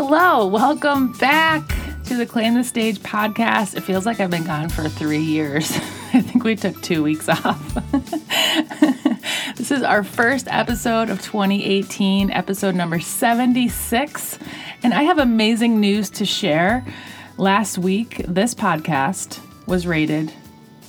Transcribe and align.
Hello, 0.00 0.46
welcome 0.46 1.10
back 1.14 1.74
to 2.04 2.16
the 2.16 2.24
Claim 2.24 2.54
the 2.54 2.62
Stage 2.62 3.00
podcast. 3.00 3.76
It 3.76 3.80
feels 3.80 4.06
like 4.06 4.20
I've 4.20 4.30
been 4.30 4.44
gone 4.44 4.68
for 4.68 4.88
three 4.88 5.18
years. 5.18 5.72
I 6.14 6.20
think 6.20 6.44
we 6.44 6.54
took 6.54 6.80
two 6.82 7.02
weeks 7.02 7.28
off. 7.28 7.74
this 9.56 9.72
is 9.72 9.82
our 9.82 10.04
first 10.04 10.46
episode 10.48 11.10
of 11.10 11.20
2018, 11.22 12.30
episode 12.30 12.76
number 12.76 13.00
76. 13.00 14.38
And 14.84 14.94
I 14.94 15.02
have 15.02 15.18
amazing 15.18 15.80
news 15.80 16.10
to 16.10 16.24
share. 16.24 16.86
Last 17.36 17.76
week, 17.76 18.24
this 18.28 18.54
podcast 18.54 19.40
was 19.66 19.84
rated 19.84 20.32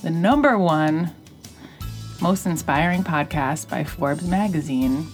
the 0.02 0.10
number 0.10 0.56
one 0.56 1.10
most 2.22 2.46
inspiring 2.46 3.02
podcast 3.02 3.68
by 3.68 3.82
Forbes 3.82 4.22
magazine. 4.22 5.08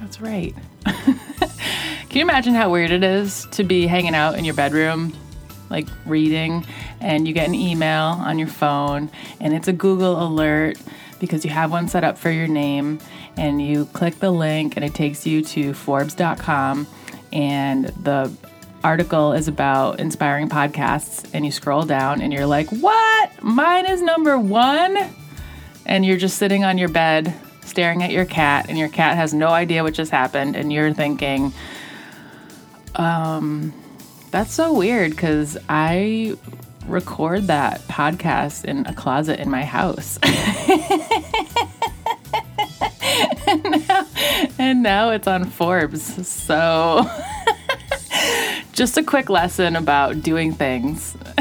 That's 0.00 0.20
right. 0.20 0.52
Can 2.16 2.20
you 2.26 2.32
imagine 2.32 2.54
how 2.54 2.70
weird 2.70 2.92
it 2.92 3.04
is 3.04 3.46
to 3.50 3.62
be 3.62 3.86
hanging 3.86 4.14
out 4.14 4.38
in 4.38 4.46
your 4.46 4.54
bedroom, 4.54 5.12
like 5.68 5.86
reading, 6.06 6.64
and 6.98 7.28
you 7.28 7.34
get 7.34 7.46
an 7.46 7.54
email 7.54 8.04
on 8.04 8.38
your 8.38 8.48
phone, 8.48 9.10
and 9.38 9.52
it's 9.52 9.68
a 9.68 9.72
Google 9.74 10.22
alert 10.22 10.78
because 11.20 11.44
you 11.44 11.50
have 11.50 11.70
one 11.70 11.88
set 11.88 12.04
up 12.04 12.16
for 12.16 12.30
your 12.30 12.48
name, 12.48 13.00
and 13.36 13.60
you 13.60 13.84
click 13.92 14.18
the 14.18 14.30
link, 14.30 14.76
and 14.76 14.82
it 14.82 14.94
takes 14.94 15.26
you 15.26 15.42
to 15.42 15.74
Forbes.com, 15.74 16.86
and 17.34 17.88
the 18.02 18.32
article 18.82 19.34
is 19.34 19.46
about 19.46 20.00
inspiring 20.00 20.48
podcasts, 20.48 21.28
and 21.34 21.44
you 21.44 21.52
scroll 21.52 21.82
down, 21.82 22.22
and 22.22 22.32
you're 22.32 22.46
like, 22.46 22.70
What? 22.70 23.42
Mine 23.42 23.84
is 23.84 24.00
number 24.00 24.38
one? 24.38 24.96
And 25.84 26.06
you're 26.06 26.16
just 26.16 26.38
sitting 26.38 26.64
on 26.64 26.78
your 26.78 26.88
bed 26.88 27.34
staring 27.60 28.02
at 28.02 28.10
your 28.10 28.24
cat, 28.24 28.70
and 28.70 28.78
your 28.78 28.88
cat 28.88 29.16
has 29.16 29.34
no 29.34 29.48
idea 29.48 29.82
what 29.82 29.92
just 29.92 30.10
happened, 30.10 30.56
and 30.56 30.72
you're 30.72 30.94
thinking, 30.94 31.52
um, 32.96 33.72
that's 34.30 34.52
so 34.52 34.72
weird 34.72 35.12
because 35.12 35.56
I 35.68 36.36
record 36.86 37.48
that 37.48 37.80
podcast 37.82 38.64
in 38.64 38.86
a 38.86 38.94
closet 38.94 39.40
in 39.40 39.50
my 39.50 39.64
house. 39.64 40.18
and, 43.46 43.62
now, 43.88 44.06
and 44.58 44.82
now 44.82 45.10
it's 45.10 45.26
on 45.26 45.44
Forbes. 45.44 46.26
So, 46.26 47.08
just 48.72 48.96
a 48.96 49.02
quick 49.02 49.28
lesson 49.30 49.76
about 49.76 50.22
doing 50.22 50.52
things 50.52 51.12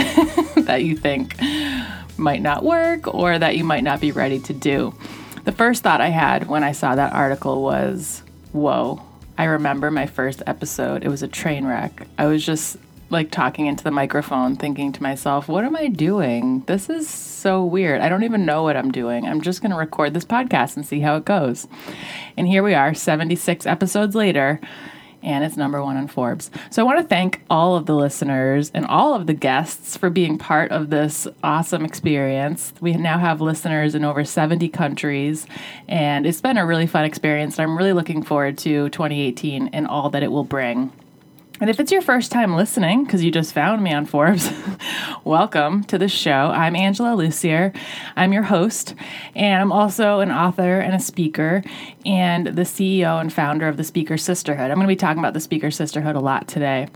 that 0.56 0.84
you 0.84 0.96
think 0.96 1.36
might 2.18 2.42
not 2.42 2.64
work 2.64 3.14
or 3.14 3.38
that 3.38 3.58
you 3.58 3.64
might 3.64 3.84
not 3.84 4.00
be 4.00 4.12
ready 4.12 4.40
to 4.40 4.54
do. 4.54 4.96
The 5.44 5.52
first 5.52 5.84
thought 5.84 6.02
I 6.02 6.10
had 6.10 6.48
when 6.48 6.64
I 6.64 6.72
saw 6.72 6.96
that 6.96 7.14
article 7.14 7.62
was, 7.62 8.24
whoa, 8.52 9.02
I 9.38 9.46
remember 9.46 9.92
my 9.92 10.06
first 10.06 10.42
episode. 10.48 11.04
It 11.04 11.10
was 11.10 11.24
a 11.24 11.28
train 11.28 11.66
wreck. 11.66 12.08
I 12.18 12.26
was 12.26 12.46
just 12.46 12.78
like 13.10 13.32
talking 13.32 13.68
into 13.68 13.84
the 13.84 13.92
microphone, 13.92 14.56
thinking 14.56 14.92
to 14.92 15.04
myself, 15.04 15.48
what 15.48 15.64
am 15.64 15.76
I 15.76 15.88
doing? 15.88 16.62
This 16.68 16.90
is 16.90 17.08
so 17.08 17.64
weird. 17.64 18.02
I 18.02 18.10
don't 18.10 18.24
even 18.24 18.46
know 18.46 18.64
what 18.64 18.78
I'm 18.78 18.92
doing. 18.92 19.28
I'm 19.28 19.42
just 19.42 19.62
going 19.62 19.72
to 19.72 19.78
record 19.78 20.14
this 20.14 20.26
podcast 20.26 20.76
and 20.76 20.86
see 20.86 21.02
how 21.02 21.16
it 21.16 21.26
goes. 21.26 21.68
And 22.36 22.48
here 22.48 22.64
we 22.64 22.74
are, 22.74 22.94
76 22.94 23.66
episodes 23.66 24.16
later 24.16 24.60
and 25.26 25.44
it's 25.44 25.58
number 25.58 25.84
one 25.84 25.98
on 25.98 26.08
Forbes. 26.08 26.52
So 26.70 26.82
I 26.82 26.86
want 26.86 27.00
to 27.00 27.08
thank 27.08 27.42
all 27.50 27.76
of 27.76 27.88
the 27.88 27.96
listeners 27.96 28.72
and 28.74 28.86
all 28.86 29.16
of 29.16 29.28
the 29.28 29.34
guests 29.34 29.98
for 29.98 30.10
being 30.10 30.38
part 30.38 30.72
of 30.72 30.90
this 30.90 31.28
awesome 31.44 31.84
experience. 31.84 32.74
We 32.80 32.94
now 32.94 33.18
have 33.18 33.42
listeners 33.42 33.96
in 33.96 34.06
over 34.06 34.24
70 34.24 34.70
countries, 34.70 35.48
and 35.88 36.26
it's 36.26 36.42
been 36.42 36.58
a 36.58 36.66
really 36.66 36.88
fun 36.88 37.06
experience. 37.06 37.58
And 37.58 37.70
I'm 37.70 37.78
really 37.78 37.94
looking 37.94 38.24
forward 38.24 38.58
to 38.60 38.90
2018 38.90 39.70
and 39.70 39.88
all 39.88 40.10
that 40.12 40.24
it 40.24 40.32
will 40.32 40.44
bring. 40.44 40.94
And 41.62 41.70
if 41.70 41.80
it's 41.80 41.92
your 41.92 42.02
first 42.02 42.34
time 42.34 42.54
listening, 42.54 43.06
because 43.06 43.24
you 43.24 43.32
just 43.32 43.54
found 43.54 43.82
me 43.82 43.94
on 43.94 44.06
Forbes, 44.06 44.52
welcome 45.24 45.86
to 45.86 45.98
the 45.98 46.10
show. 46.10 46.52
I'm 46.54 46.76
Angela 46.76 47.16
Lussier. 47.16 47.74
I'm 48.18 48.34
your 48.34 48.44
host, 48.44 48.94
and 49.36 49.62
I'm 49.62 49.72
also 49.72 50.20
an 50.20 50.32
author 50.32 50.80
and 50.80 50.94
a 50.94 51.00
speaker, 51.00 51.64
and 52.06 52.48
the 52.48 52.64
CEO 52.64 53.22
and 53.22 53.32
founder 53.32 53.70
of 53.70 53.78
the 53.78 53.86
Speaker 53.86 54.18
Sisterhood. 54.18 54.70
I'm 54.70 54.76
going 54.76 54.88
to 54.88 54.92
be 54.92 54.98
talking 54.98 55.20
about 55.20 55.34
the 55.34 55.40
Speaker 55.40 55.72
Sisterhood 55.72 56.18
a 56.18 56.20
lot 56.20 56.50
today 56.50 56.90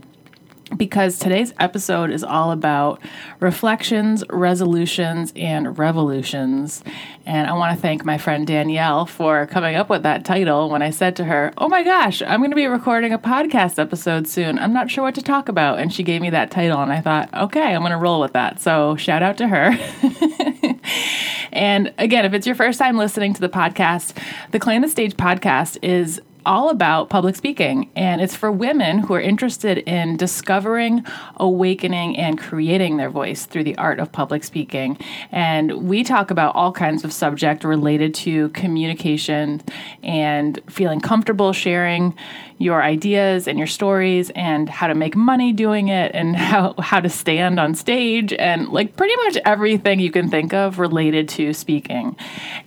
because 0.76 1.18
today's 1.18 1.52
episode 1.58 2.10
is 2.10 2.22
all 2.22 2.52
about 2.52 3.00
reflections, 3.40 4.24
resolutions, 4.30 5.32
and 5.36 5.78
revolutions. 5.78 6.82
And 7.26 7.48
I 7.48 7.52
want 7.52 7.76
to 7.76 7.80
thank 7.80 8.04
my 8.04 8.18
friend 8.18 8.46
Danielle 8.46 9.06
for 9.06 9.46
coming 9.46 9.76
up 9.76 9.88
with 9.88 10.02
that 10.04 10.24
title 10.24 10.70
when 10.70 10.82
I 10.82 10.90
said 10.90 11.16
to 11.16 11.24
her, 11.24 11.52
Oh 11.58 11.68
my 11.68 11.82
gosh, 11.82 12.22
I'm 12.22 12.40
going 12.40 12.50
to 12.50 12.56
be 12.56 12.66
recording 12.66 13.12
a 13.12 13.18
podcast 13.18 13.78
episode 13.78 14.26
soon. 14.28 14.58
I'm 14.58 14.72
not 14.72 14.90
sure 14.90 15.04
what 15.04 15.14
to 15.16 15.22
talk 15.22 15.48
about. 15.48 15.78
And 15.78 15.92
she 15.92 16.02
gave 16.02 16.22
me 16.22 16.30
that 16.30 16.50
title, 16.50 16.80
and 16.80 16.92
I 16.92 17.00
thought, 17.00 17.32
okay, 17.34 17.74
I'm 17.74 17.80
going 17.80 17.92
to 17.92 17.98
roll 17.98 18.20
with 18.20 18.32
that. 18.32 18.60
So 18.60 18.96
shout 18.96 19.22
out 19.22 19.36
to 19.38 19.48
her. 19.48 19.76
and 21.52 21.92
again, 21.98 22.24
if 22.24 22.32
it's 22.32 22.46
your 22.46 22.56
first 22.56 22.78
time 22.78 22.96
listening 22.96 23.34
to 23.34 23.40
the 23.40 23.48
podcast, 23.48 24.16
the 24.50 24.58
Claim 24.58 24.82
the 24.82 24.88
Stage 24.88 25.16
podcast 25.16 25.78
is 25.82 26.20
all 26.46 26.70
about 26.70 27.10
public 27.10 27.36
speaking, 27.36 27.90
and 27.96 28.20
it's 28.20 28.34
for 28.34 28.50
women 28.50 28.98
who 28.98 29.14
are 29.14 29.20
interested 29.20 29.78
in 29.78 30.16
discovering, 30.16 31.04
awakening, 31.36 32.16
and 32.16 32.38
creating 32.38 32.96
their 32.96 33.10
voice 33.10 33.46
through 33.46 33.64
the 33.64 33.76
art 33.76 33.98
of 33.98 34.12
public 34.12 34.44
speaking. 34.44 34.98
And 35.30 35.88
we 35.88 36.04
talk 36.04 36.30
about 36.30 36.54
all 36.54 36.72
kinds 36.72 37.04
of 37.04 37.12
subject 37.12 37.64
related 37.64 38.14
to 38.16 38.48
communication 38.50 39.60
and 40.02 40.60
feeling 40.68 41.00
comfortable 41.00 41.52
sharing 41.52 42.14
your 42.60 42.82
ideas 42.82 43.48
and 43.48 43.58
your 43.58 43.66
stories 43.66 44.28
and 44.36 44.68
how 44.68 44.86
to 44.86 44.94
make 44.94 45.16
money 45.16 45.50
doing 45.50 45.88
it 45.88 46.12
and 46.14 46.36
how, 46.50 46.74
how 46.78 47.00
to 47.00 47.08
stand 47.08 47.58
on 47.58 47.74
stage 47.74 48.34
and 48.34 48.68
like 48.68 48.96
pretty 48.96 49.16
much 49.24 49.38
everything 49.46 49.98
you 49.98 50.10
can 50.10 50.28
think 50.28 50.52
of 50.52 50.78
related 50.78 51.26
to 51.26 51.54
speaking. 51.54 52.14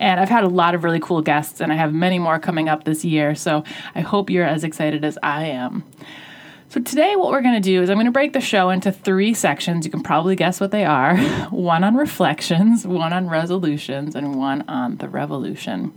And 0.00 0.18
I've 0.18 0.28
had 0.28 0.42
a 0.42 0.48
lot 0.48 0.74
of 0.74 0.82
really 0.82 0.98
cool 0.98 1.22
guests 1.22 1.60
and 1.60 1.72
I 1.72 1.76
have 1.76 1.94
many 1.94 2.18
more 2.18 2.40
coming 2.40 2.68
up 2.68 2.82
this 2.82 3.04
year. 3.04 3.36
So 3.36 3.62
I 3.94 4.00
hope 4.00 4.30
you're 4.30 4.44
as 4.44 4.64
excited 4.64 5.04
as 5.04 5.16
I 5.22 5.44
am. 5.44 5.84
So, 6.70 6.80
today, 6.80 7.14
what 7.14 7.30
we're 7.30 7.42
going 7.42 7.54
to 7.54 7.60
do 7.60 7.82
is 7.82 7.90
I'm 7.90 7.96
going 7.96 8.06
to 8.06 8.10
break 8.10 8.32
the 8.32 8.40
show 8.40 8.70
into 8.70 8.90
three 8.90 9.32
sections. 9.32 9.84
You 9.84 9.92
can 9.92 10.02
probably 10.02 10.34
guess 10.34 10.58
what 10.60 10.72
they 10.72 10.84
are 10.84 11.16
one 11.50 11.84
on 11.84 11.94
reflections, 11.94 12.84
one 12.84 13.12
on 13.12 13.28
resolutions, 13.28 14.16
and 14.16 14.34
one 14.34 14.64
on 14.66 14.96
the 14.96 15.08
revolution. 15.08 15.92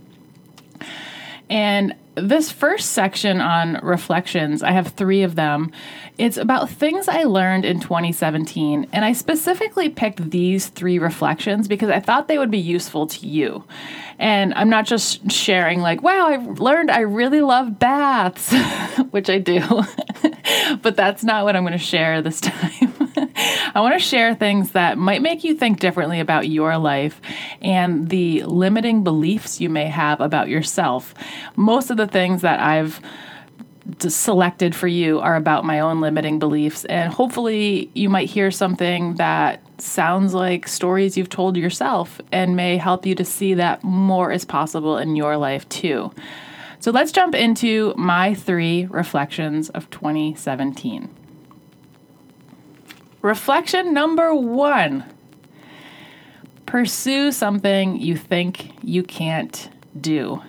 And 1.50 1.96
this 2.20 2.50
first 2.50 2.92
section 2.92 3.40
on 3.40 3.80
reflections, 3.82 4.62
I 4.62 4.72
have 4.72 4.88
three 4.88 5.22
of 5.22 5.34
them. 5.34 5.70
It's 6.16 6.36
about 6.36 6.70
things 6.70 7.08
I 7.08 7.24
learned 7.24 7.64
in 7.64 7.80
2017. 7.80 8.88
And 8.92 9.04
I 9.04 9.12
specifically 9.12 9.88
picked 9.88 10.30
these 10.30 10.68
three 10.68 10.98
reflections 10.98 11.68
because 11.68 11.90
I 11.90 12.00
thought 12.00 12.28
they 12.28 12.38
would 12.38 12.50
be 12.50 12.58
useful 12.58 13.06
to 13.08 13.26
you. 13.26 13.64
And 14.18 14.52
I'm 14.54 14.68
not 14.68 14.86
just 14.86 15.30
sharing, 15.30 15.80
like, 15.80 16.02
wow, 16.02 16.28
I 16.28 16.36
learned 16.36 16.90
I 16.90 17.00
really 17.00 17.40
love 17.40 17.78
baths, 17.78 18.52
which 19.10 19.30
I 19.30 19.38
do. 19.38 19.62
but 20.82 20.96
that's 20.96 21.24
not 21.24 21.44
what 21.44 21.56
I'm 21.56 21.62
going 21.62 21.72
to 21.72 21.78
share 21.78 22.22
this 22.22 22.40
time. 22.42 22.94
I 23.74 23.80
want 23.80 23.94
to 23.94 24.00
share 24.00 24.34
things 24.34 24.72
that 24.72 24.98
might 24.98 25.22
make 25.22 25.44
you 25.44 25.54
think 25.54 25.80
differently 25.80 26.20
about 26.20 26.48
your 26.48 26.78
life 26.78 27.20
and 27.60 28.08
the 28.08 28.42
limiting 28.44 29.04
beliefs 29.04 29.60
you 29.60 29.68
may 29.68 29.86
have 29.86 30.20
about 30.20 30.48
yourself. 30.48 31.14
Most 31.56 31.90
of 31.90 31.96
the 31.96 32.06
things 32.06 32.42
that 32.42 32.60
I've 32.60 33.00
selected 33.98 34.74
for 34.74 34.86
you 34.86 35.18
are 35.20 35.36
about 35.36 35.64
my 35.64 35.80
own 35.80 36.00
limiting 36.00 36.38
beliefs, 36.38 36.84
and 36.84 37.12
hopefully, 37.12 37.90
you 37.94 38.08
might 38.08 38.28
hear 38.28 38.50
something 38.50 39.14
that 39.14 39.62
sounds 39.80 40.34
like 40.34 40.68
stories 40.68 41.16
you've 41.16 41.28
told 41.28 41.56
yourself 41.56 42.20
and 42.32 42.56
may 42.56 42.76
help 42.76 43.06
you 43.06 43.14
to 43.14 43.24
see 43.24 43.54
that 43.54 43.82
more 43.84 44.30
is 44.32 44.44
possible 44.44 44.98
in 44.98 45.16
your 45.16 45.36
life 45.36 45.68
too. 45.68 46.12
So, 46.88 46.92
let's 46.92 47.12
jump 47.12 47.34
into 47.34 47.92
my 47.98 48.32
three 48.32 48.86
reflections 48.86 49.68
of 49.68 49.90
2017. 49.90 51.14
Reflection 53.20 53.92
number 53.92 54.34
one 54.34 55.04
pursue 56.64 57.30
something 57.30 58.00
you 58.00 58.16
think 58.16 58.72
you 58.82 59.02
can't 59.02 59.68
do. 60.00 60.42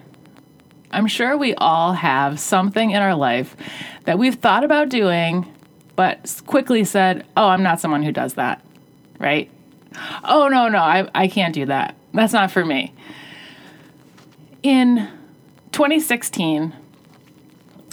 I'm 0.91 1.07
sure 1.07 1.36
we 1.36 1.56
all 1.56 1.91
have 1.91 2.39
something 2.39 2.92
in 2.92 3.01
our 3.01 3.15
life 3.15 3.57
that 4.06 4.18
we've 4.18 4.35
thought 4.35 4.63
about 4.63 4.88
doing, 4.88 5.45
but 5.97 6.42
quickly 6.45 6.85
said, 6.85 7.27
Oh, 7.35 7.50
I'm 7.50 7.63
not 7.63 7.81
someone 7.81 8.03
who 8.03 8.13
does 8.13 8.35
that, 8.35 8.65
right? 9.19 9.51
Oh, 10.24 10.47
no, 10.47 10.69
no, 10.69 10.80
I, 10.80 11.09
I 11.13 11.27
can't 11.27 11.53
do 11.53 11.65
that. 11.65 11.97
That's 12.13 12.31
not 12.31 12.50
for 12.50 12.63
me. 12.63 12.94
In 14.63 15.19
2016, 15.71 16.74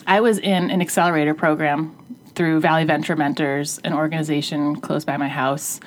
I 0.07 0.21
was 0.21 0.39
in 0.39 0.71
an 0.71 0.81
accelerator 0.81 1.35
program 1.35 1.97
through 2.35 2.61
Valley 2.61 2.85
Venture 2.85 3.17
Mentors, 3.17 3.79
an 3.85 3.93
organization 3.93 4.77
close 4.77 5.05
by 5.05 5.17
my 5.17 5.29
house, 5.29 5.81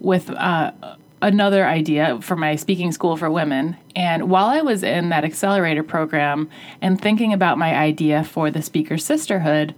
with 0.00 0.30
uh, 0.30 0.72
another 1.20 1.66
idea 1.66 2.20
for 2.20 2.34
my 2.34 2.56
speaking 2.56 2.92
school 2.92 3.16
for 3.16 3.30
women. 3.30 3.76
And 3.94 4.28
while 4.28 4.46
I 4.46 4.62
was 4.62 4.82
in 4.82 5.10
that 5.10 5.24
accelerator 5.24 5.82
program 5.82 6.50
and 6.80 7.00
thinking 7.00 7.32
about 7.32 7.58
my 7.58 7.74
idea 7.74 8.24
for 8.24 8.50
the 8.50 8.62
Speaker 8.62 8.98
Sisterhood, 8.98 9.74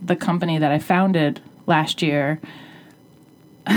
the 0.00 0.16
company 0.16 0.58
that 0.58 0.72
I 0.72 0.78
founded 0.78 1.40
last 1.66 2.00
year, 2.00 2.40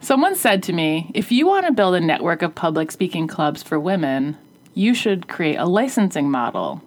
someone 0.00 0.34
said 0.34 0.62
to 0.64 0.72
me, 0.72 1.10
if 1.14 1.30
you 1.30 1.46
want 1.46 1.66
to 1.66 1.72
build 1.72 1.94
a 1.94 2.00
network 2.00 2.42
of 2.42 2.54
public 2.54 2.90
speaking 2.90 3.26
clubs 3.26 3.62
for 3.62 3.78
women, 3.78 4.38
you 4.74 4.94
should 4.94 5.28
create 5.28 5.56
a 5.56 5.64
licensing 5.64 6.30
model 6.30 6.82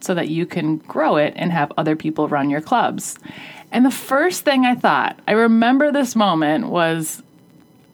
so 0.00 0.14
that 0.14 0.28
you 0.28 0.46
can 0.46 0.78
grow 0.78 1.16
it 1.16 1.32
and 1.36 1.52
have 1.52 1.72
other 1.76 1.94
people 1.94 2.28
run 2.28 2.50
your 2.50 2.60
clubs. 2.60 3.18
And 3.70 3.84
the 3.84 3.90
first 3.90 4.44
thing 4.44 4.64
I 4.64 4.74
thought, 4.74 5.20
I 5.28 5.32
remember 5.32 5.92
this 5.92 6.16
moment 6.16 6.68
was 6.68 7.22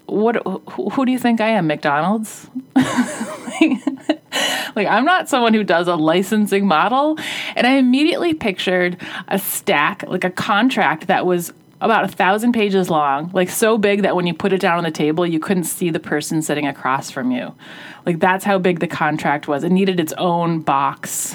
what 0.07 0.37
who 0.71 1.05
do 1.05 1.13
you 1.13 1.19
think 1.19 1.41
I 1.41 1.49
am, 1.49 1.67
McDonald's? 1.67 2.49
like 2.77 4.87
I'm 4.87 5.05
not 5.05 5.29
someone 5.29 5.53
who 5.53 5.65
does 5.65 5.89
a 5.89 5.97
licensing 5.97 6.67
model, 6.67 7.19
and 7.57 7.67
I 7.67 7.73
immediately 7.73 8.33
pictured 8.33 8.97
a 9.29 9.39
stack, 9.39 10.05
like 10.07 10.25
a 10.25 10.31
contract 10.31 11.09
that 11.09 11.27
was 11.27 11.53
about 11.81 12.05
a 12.05 12.09
thousand 12.09 12.53
pages 12.53 12.89
long, 12.89 13.31
like 13.33 13.51
so 13.51 13.77
big 13.77 14.03
that 14.03 14.17
when 14.17 14.27
you 14.27 14.35
put 14.35 14.53
it 14.53 14.61
down 14.61 14.79
on 14.79 14.85
the 14.85 14.91
table, 14.91 15.27
you 15.27 15.39
couldn't 15.39 15.65
see 15.65 15.91
the 15.91 16.01
person 16.01 16.41
sitting 16.41 16.67
across 16.67 17.11
from 17.11 17.31
you. 17.31 17.55
Like 18.07 18.19
that's 18.19 18.45
how 18.45 18.59
big 18.59 18.81
the 18.81 18.87
contract 18.87 19.47
was. 19.47 19.63
It 19.65 19.73
needed 19.73 20.01
its 20.01 20.15
own 20.17 20.61
box. 20.61 21.35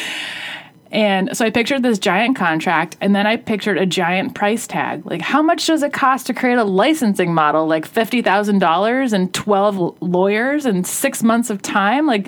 and 0.90 1.36
so 1.36 1.44
I 1.44 1.50
pictured 1.50 1.82
this 1.82 1.98
giant 1.98 2.36
contract, 2.36 2.96
and 3.00 3.14
then 3.14 3.26
I 3.26 3.36
pictured 3.36 3.76
a 3.76 3.84
giant 3.84 4.34
price 4.34 4.66
tag. 4.66 5.04
Like, 5.04 5.20
how 5.20 5.42
much 5.42 5.66
does 5.66 5.82
it 5.82 5.92
cost 5.92 6.26
to 6.28 6.34
create 6.34 6.58
a 6.58 6.64
licensing 6.64 7.34
model? 7.34 7.66
Like 7.66 7.90
$50,000 7.90 9.12
and 9.12 9.34
12 9.34 10.02
lawyers 10.02 10.64
and 10.64 10.86
six 10.86 11.22
months 11.22 11.50
of 11.50 11.60
time? 11.60 12.06
Like, 12.06 12.26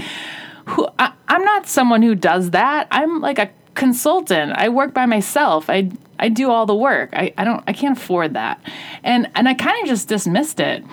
who, 0.66 0.88
I, 0.98 1.12
I'm 1.28 1.44
not 1.44 1.66
someone 1.66 2.02
who 2.02 2.14
does 2.14 2.50
that. 2.50 2.86
I'm 2.90 3.20
like 3.20 3.38
a 3.38 3.50
consultant. 3.74 4.52
I 4.54 4.68
work 4.68 4.94
by 4.94 5.06
myself. 5.06 5.68
I 5.68 5.90
I 6.18 6.28
do 6.28 6.50
all 6.50 6.66
the 6.66 6.74
work. 6.74 7.10
I, 7.12 7.32
I 7.36 7.44
don't 7.44 7.62
I 7.66 7.72
can't 7.72 7.96
afford 7.96 8.34
that. 8.34 8.60
And 9.02 9.30
and 9.34 9.48
I 9.48 9.54
kind 9.54 9.82
of 9.82 9.88
just 9.88 10.08
dismissed 10.08 10.60
it. 10.60 10.84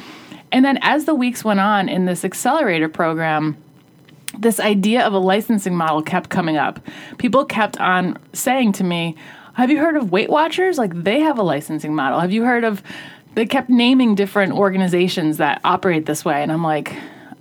And 0.51 0.65
then 0.65 0.79
as 0.81 1.05
the 1.05 1.15
weeks 1.15 1.43
went 1.43 1.59
on 1.59 1.87
in 1.87 2.05
this 2.05 2.25
accelerator 2.25 2.89
program, 2.89 3.57
this 4.37 4.59
idea 4.59 5.05
of 5.05 5.13
a 5.13 5.19
licensing 5.19 5.75
model 5.75 6.01
kept 6.01 6.29
coming 6.29 6.57
up. 6.57 6.79
People 7.17 7.45
kept 7.45 7.79
on 7.79 8.17
saying 8.33 8.73
to 8.73 8.83
me, 8.83 9.15
Have 9.53 9.69
you 9.71 9.79
heard 9.79 9.95
of 9.95 10.11
Weight 10.11 10.29
Watchers? 10.29 10.77
Like 10.77 11.03
they 11.03 11.19
have 11.21 11.37
a 11.37 11.43
licensing 11.43 11.95
model. 11.95 12.19
Have 12.19 12.31
you 12.31 12.43
heard 12.43 12.63
of 12.63 12.81
they 13.33 13.45
kept 13.45 13.69
naming 13.69 14.15
different 14.15 14.53
organizations 14.53 15.37
that 15.37 15.61
operate 15.63 16.05
this 16.05 16.25
way 16.25 16.43
and 16.43 16.51
I'm 16.51 16.63
like, 16.63 16.93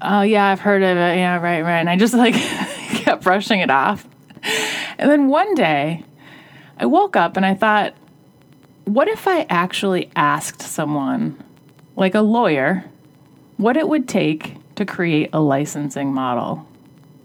Oh 0.03 0.23
yeah, 0.23 0.47
I've 0.47 0.61
heard 0.61 0.83
of 0.83 0.97
it. 0.97 1.17
Yeah, 1.17 1.37
right, 1.37 1.63
right. 1.63 1.81
And 1.81 1.91
I 1.91 1.97
just 1.97 2.15
like 2.15 2.35
kept 3.05 3.25
brushing 3.25 3.61
it 3.61 3.71
off. 3.71 4.07
And 4.99 5.11
then 5.11 5.29
one 5.29 5.55
day, 5.55 6.05
I 6.81 6.87
woke 6.87 7.15
up 7.15 7.37
and 7.37 7.45
I 7.45 7.55
thought, 7.55 7.95
what 8.87 9.07
if 9.07 9.29
I 9.29 9.47
actually 9.51 10.11
asked 10.17 10.63
someone, 10.63 11.37
like 11.95 12.15
a 12.15 12.23
lawyer, 12.23 12.85
what 13.59 13.77
it 13.77 13.87
would 13.87 14.09
take 14.09 14.57
to 14.77 14.87
create 14.87 15.29
a 15.35 15.41
licensing 15.41 16.15
model? 16.15 16.67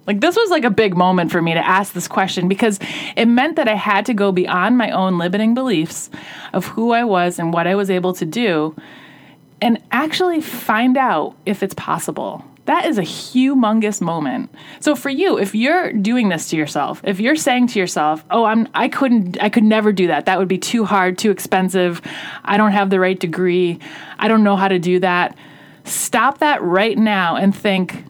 Like, 0.07 0.19
this 0.19 0.35
was 0.35 0.49
like 0.49 0.65
a 0.65 0.69
big 0.69 0.97
moment 0.97 1.31
for 1.31 1.41
me 1.41 1.53
to 1.53 1.65
ask 1.65 1.93
this 1.93 2.07
question 2.07 2.49
because 2.49 2.79
it 3.15 3.27
meant 3.27 3.55
that 3.55 3.69
I 3.69 3.75
had 3.75 4.05
to 4.07 4.13
go 4.13 4.33
beyond 4.33 4.77
my 4.77 4.91
own 4.91 5.17
limiting 5.17 5.53
beliefs 5.53 6.09
of 6.51 6.65
who 6.65 6.91
I 6.91 7.05
was 7.05 7.39
and 7.39 7.53
what 7.53 7.65
I 7.65 7.75
was 7.75 7.89
able 7.89 8.13
to 8.15 8.25
do 8.25 8.75
and 9.61 9.81
actually 9.89 10.41
find 10.41 10.97
out 10.97 11.35
if 11.45 11.63
it's 11.63 11.73
possible. 11.73 12.43
That 12.65 12.85
is 12.85 12.97
a 12.97 13.03
humongous 13.03 14.01
moment. 14.01 14.49
So 14.79 14.95
for 14.95 15.09
you, 15.09 15.37
if 15.37 15.53
you're 15.53 15.93
doing 15.93 16.29
this 16.29 16.49
to 16.49 16.57
yourself, 16.57 16.99
if 17.03 17.19
you're 17.19 17.35
saying 17.35 17.67
to 17.67 17.79
yourself, 17.79 18.25
"Oh, 18.31 18.45
I'm 18.45 18.67
I 18.73 18.89
couldn't 18.89 19.41
I 19.41 19.49
could 19.49 19.63
never 19.63 19.93
do 19.93 20.07
that. 20.07 20.25
That 20.25 20.39
would 20.39 20.47
be 20.47 20.57
too 20.57 20.83
hard, 20.83 21.17
too 21.17 21.31
expensive. 21.31 22.01
I 22.43 22.57
don't 22.57 22.71
have 22.71 22.89
the 22.89 22.99
right 22.99 23.19
degree. 23.19 23.79
I 24.17 24.27
don't 24.27 24.43
know 24.43 24.55
how 24.55 24.67
to 24.67 24.79
do 24.79 24.99
that." 24.99 25.37
Stop 25.85 26.39
that 26.39 26.63
right 26.63 26.97
now 26.97 27.35
and 27.35 27.55
think, 27.55 28.05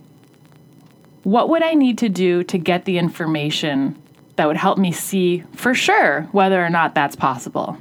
what 1.23 1.49
would 1.49 1.61
I 1.61 1.73
need 1.73 1.97
to 1.97 2.07
do 2.07 2.41
to 2.45 2.57
get 2.57 2.85
the 2.85 2.97
information 2.97 4.01
that 4.37 4.47
would 4.47 4.55
help 4.55 4.77
me 4.77 4.93
see 4.93 5.43
for 5.53 5.73
sure 5.73 6.21
whether 6.31 6.63
or 6.63 6.69
not 6.69 6.95
that's 6.95 7.17
possible? 7.17 7.77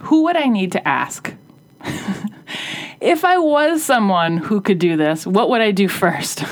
Who 0.00 0.24
would 0.24 0.36
I 0.36 0.44
need 0.44 0.72
to 0.72 0.86
ask? 0.86 1.32
if 3.00 3.24
I 3.24 3.38
was 3.38 3.82
someone 3.82 4.38
who 4.38 4.60
could 4.60 4.78
do 4.78 4.96
this, 4.96 5.26
what 5.26 5.50
would 5.50 5.60
I 5.60 5.70
do 5.70 5.88
first? 5.88 6.44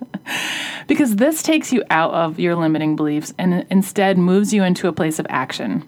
because 0.86 1.16
this 1.16 1.42
takes 1.42 1.72
you 1.72 1.84
out 1.90 2.12
of 2.12 2.38
your 2.38 2.56
limiting 2.56 2.96
beliefs 2.96 3.32
and 3.38 3.66
instead 3.70 4.18
moves 4.18 4.52
you 4.52 4.62
into 4.62 4.88
a 4.88 4.92
place 4.92 5.18
of 5.18 5.26
action. 5.28 5.86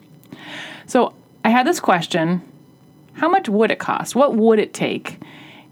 So 0.87 1.15
I 1.45 1.51
had 1.51 1.67
this 1.67 1.81
question 1.81 2.43
How 3.15 3.29
much 3.29 3.49
would 3.49 3.71
it 3.71 3.79
cost? 3.79 4.15
What 4.15 4.35
would 4.37 4.59
it 4.59 4.73
take? 4.73 5.21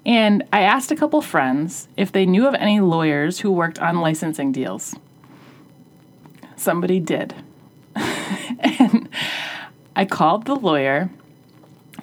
And 0.04 0.42
I 0.52 0.62
asked 0.62 0.90
a 0.90 0.96
couple 0.96 1.20
friends 1.20 1.86
if 1.96 2.10
they 2.10 2.26
knew 2.26 2.46
of 2.46 2.54
any 2.54 2.80
lawyers 2.80 3.40
who 3.40 3.52
worked 3.52 3.78
on 3.78 4.00
licensing 4.00 4.50
deals. 4.50 4.96
Somebody 6.56 7.00
did. 7.00 7.34
and 7.94 9.08
I 9.94 10.04
called 10.06 10.46
the 10.46 10.56
lawyer 10.56 11.10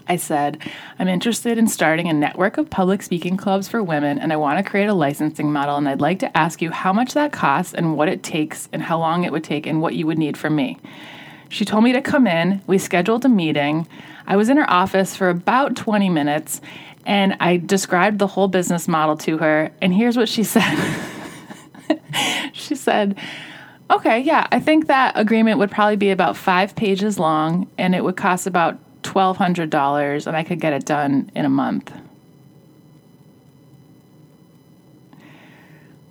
I 0.10 0.16
said, 0.16 0.62
I'm 1.00 1.08
interested 1.08 1.58
in 1.58 1.68
starting 1.68 2.08
a 2.08 2.14
network 2.14 2.58
of 2.58 2.70
public 2.70 3.02
speaking 3.02 3.38
clubs 3.38 3.68
for 3.68 3.84
women, 3.84 4.20
and 4.20 4.32
I 4.32 4.38
want 4.38 4.58
to 4.64 4.70
create 4.70 4.88
a 4.88 4.94
licensing 4.94 5.52
model. 5.52 5.76
And 5.76 5.88
I'd 5.88 6.02
like 6.02 6.20
to 6.20 6.38
ask 6.38 6.62
you 6.62 6.72
how 6.72 6.94
much 6.94 7.14
that 7.14 7.32
costs, 7.32 7.74
and 7.74 7.98
what 7.98 8.10
it 8.10 8.24
takes, 8.24 8.70
and 8.72 8.82
how 8.82 8.98
long 9.00 9.24
it 9.24 9.32
would 9.32 9.44
take, 9.44 9.66
and 9.66 9.82
what 9.82 9.96
you 9.96 10.08
would 10.08 10.18
need 10.18 10.38
from 10.38 10.56
me. 10.56 10.78
She 11.50 11.66
told 11.66 11.84
me 11.84 11.94
to 11.94 12.02
come 12.02 12.28
in. 12.28 12.62
We 12.68 12.78
scheduled 12.78 13.26
a 13.26 13.30
meeting. 13.30 13.88
I 14.26 14.36
was 14.36 14.50
in 14.50 14.58
her 14.58 14.70
office 14.70 15.16
for 15.16 15.30
about 15.30 15.76
20 15.76 16.10
minutes, 16.10 16.62
and 17.06 17.38
I 17.40 17.58
described 17.58 18.20
the 18.20 18.28
whole 18.28 18.48
business 18.48 18.88
model 18.88 19.18
to 19.18 19.38
her. 19.38 19.72
And 19.82 19.94
here's 19.94 20.18
what 20.18 20.30
she 20.30 20.44
said 20.44 20.78
She 22.54 22.76
said, 22.76 23.18
Okay, 23.90 24.20
yeah, 24.20 24.48
I 24.52 24.60
think 24.60 24.88
that 24.88 25.14
agreement 25.18 25.60
would 25.60 25.72
probably 25.72 25.96
be 25.96 26.10
about 26.10 26.36
five 26.36 26.76
pages 26.76 27.18
long, 27.18 27.70
and 27.78 27.96
it 27.96 28.04
would 28.04 28.18
cost 28.18 28.46
about 28.46 28.78
$1,200 29.04 30.28
and 30.28 30.38
I 30.38 30.44
could 30.44 30.60
get 30.60 30.74
it 30.74 30.86
done 30.86 31.32
in 31.36 31.46
a 31.46 31.50
month. 31.50 31.92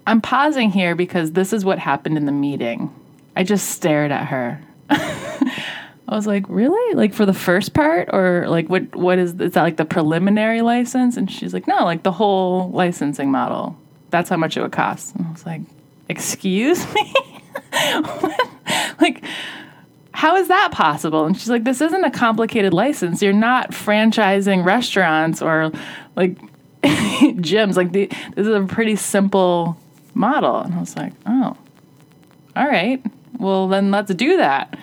I'm 0.06 0.20
pausing 0.20 0.70
here 0.70 0.94
because 0.94 1.32
this 1.32 1.52
is 1.52 1.64
what 1.64 1.78
happened 1.78 2.16
in 2.16 2.26
the 2.26 2.32
meeting. 2.32 2.94
I 3.34 3.42
just 3.42 3.70
stared 3.70 4.12
at 4.12 4.26
her. 4.26 4.62
I 6.08 6.14
was 6.14 6.26
like, 6.26 6.44
"Really? 6.48 6.94
Like 6.94 7.12
for 7.12 7.26
the 7.26 7.34
first 7.34 7.74
part 7.74 8.10
or 8.12 8.46
like 8.48 8.68
what 8.68 8.94
what 8.94 9.18
is 9.18 9.34
is 9.40 9.52
that 9.52 9.62
like 9.62 9.76
the 9.76 9.84
preliminary 9.84 10.62
license?" 10.62 11.16
And 11.16 11.28
she's 11.28 11.52
like, 11.52 11.66
"No, 11.66 11.84
like 11.84 12.04
the 12.04 12.12
whole 12.12 12.70
licensing 12.70 13.32
model. 13.32 13.76
That's 14.10 14.30
how 14.30 14.36
much 14.36 14.56
it 14.56 14.62
would 14.62 14.70
cost." 14.70 15.16
And 15.16 15.26
I 15.26 15.32
was 15.32 15.44
like, 15.44 15.62
"Excuse 16.08 16.86
me?" 16.94 17.14
like 19.00 19.24
how 20.16 20.34
is 20.36 20.48
that 20.48 20.72
possible? 20.72 21.26
And 21.26 21.36
she's 21.36 21.50
like, 21.50 21.64
this 21.64 21.82
isn't 21.82 22.02
a 22.02 22.10
complicated 22.10 22.72
license. 22.72 23.20
You're 23.20 23.34
not 23.34 23.72
franchising 23.72 24.64
restaurants 24.64 25.42
or 25.42 25.70
like 26.16 26.38
gyms. 26.82 27.76
Like, 27.76 27.92
the, 27.92 28.06
this 28.34 28.46
is 28.46 28.54
a 28.54 28.62
pretty 28.62 28.96
simple 28.96 29.76
model. 30.14 30.60
And 30.60 30.72
I 30.72 30.80
was 30.80 30.96
like, 30.96 31.12
oh, 31.26 31.54
all 32.56 32.66
right. 32.66 33.04
Well, 33.38 33.68
then 33.68 33.90
let's 33.90 34.14
do 34.14 34.38
that. 34.38 34.78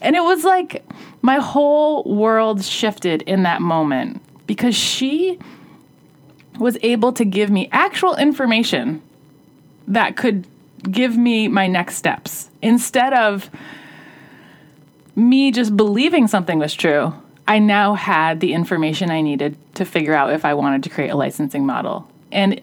And 0.00 0.16
it 0.16 0.24
was 0.24 0.42
like 0.42 0.82
my 1.20 1.36
whole 1.36 2.02
world 2.04 2.64
shifted 2.64 3.20
in 3.22 3.42
that 3.42 3.60
moment 3.60 4.22
because 4.46 4.74
she 4.74 5.38
was 6.58 6.78
able 6.80 7.12
to 7.12 7.26
give 7.26 7.50
me 7.50 7.68
actual 7.72 8.16
information 8.16 9.02
that 9.86 10.16
could 10.16 10.46
give 10.90 11.14
me 11.14 11.46
my 11.46 11.66
next 11.66 11.96
steps 11.96 12.48
instead 12.62 13.12
of 13.12 13.50
me 15.16 15.50
just 15.50 15.76
believing 15.76 16.28
something 16.28 16.58
was 16.58 16.74
true, 16.74 17.12
I 17.48 17.58
now 17.58 17.94
had 17.94 18.40
the 18.40 18.52
information 18.52 19.10
I 19.10 19.22
needed 19.22 19.56
to 19.74 19.84
figure 19.84 20.14
out 20.14 20.32
if 20.32 20.44
I 20.44 20.54
wanted 20.54 20.82
to 20.84 20.90
create 20.90 21.10
a 21.10 21.16
licensing 21.16 21.64
model. 21.64 22.08
And 22.30 22.60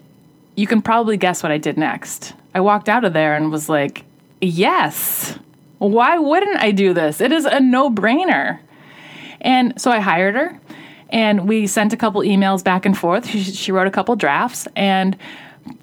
you 0.56 0.68
can 0.68 0.82
probably 0.82 1.18
guess 1.18 1.42
what 1.42 1.52
I 1.52 1.58
did 1.58 1.78
next. 1.78 2.34
I 2.54 2.62
walked 2.62 2.88
out 2.88 3.04
of 3.04 3.14
there 3.14 3.36
and 3.36 3.52
was 3.52 3.70
like, 3.70 4.06
yes, 4.40 5.38
why 5.80 6.18
wouldn't 6.18 6.58
I 6.58 6.72
do 6.72 6.94
this? 6.94 7.22
It 7.22 7.32
is 7.32 7.46
a 7.46 7.60
no 7.60 7.90
brainer. 7.90 8.60
And 9.42 9.80
so 9.82 9.92
I 9.92 10.00
hired 10.00 10.36
her 10.36 10.60
and 11.10 11.48
we 11.48 11.68
sent 11.68 11.94
a 11.94 11.98
couple 11.98 12.22
emails 12.22 12.64
back 12.64 12.86
and 12.86 12.98
forth. 12.98 13.28
She, 13.28 13.44
she 13.44 13.72
wrote 13.72 13.88
a 13.88 13.92
couple 13.92 14.16
drafts. 14.16 14.68
And 14.76 15.18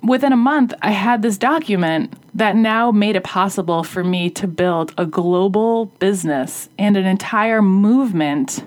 within 0.03 0.33
a 0.33 0.37
month, 0.37 0.75
I 0.83 0.91
had 0.91 1.23
this 1.23 1.39
document 1.39 2.13
that 2.35 2.57
now 2.57 2.91
made 2.91 3.17
it 3.17 3.25
possible 3.25 3.83
for 3.83 4.05
me 4.05 4.31
to 4.31 4.47
build 4.47 4.93
a 4.97 5.07
global 5.07 5.87
business 5.87 6.69
and 6.79 6.97
an 6.97 7.07
entire 7.07 7.63
movement 7.63 8.65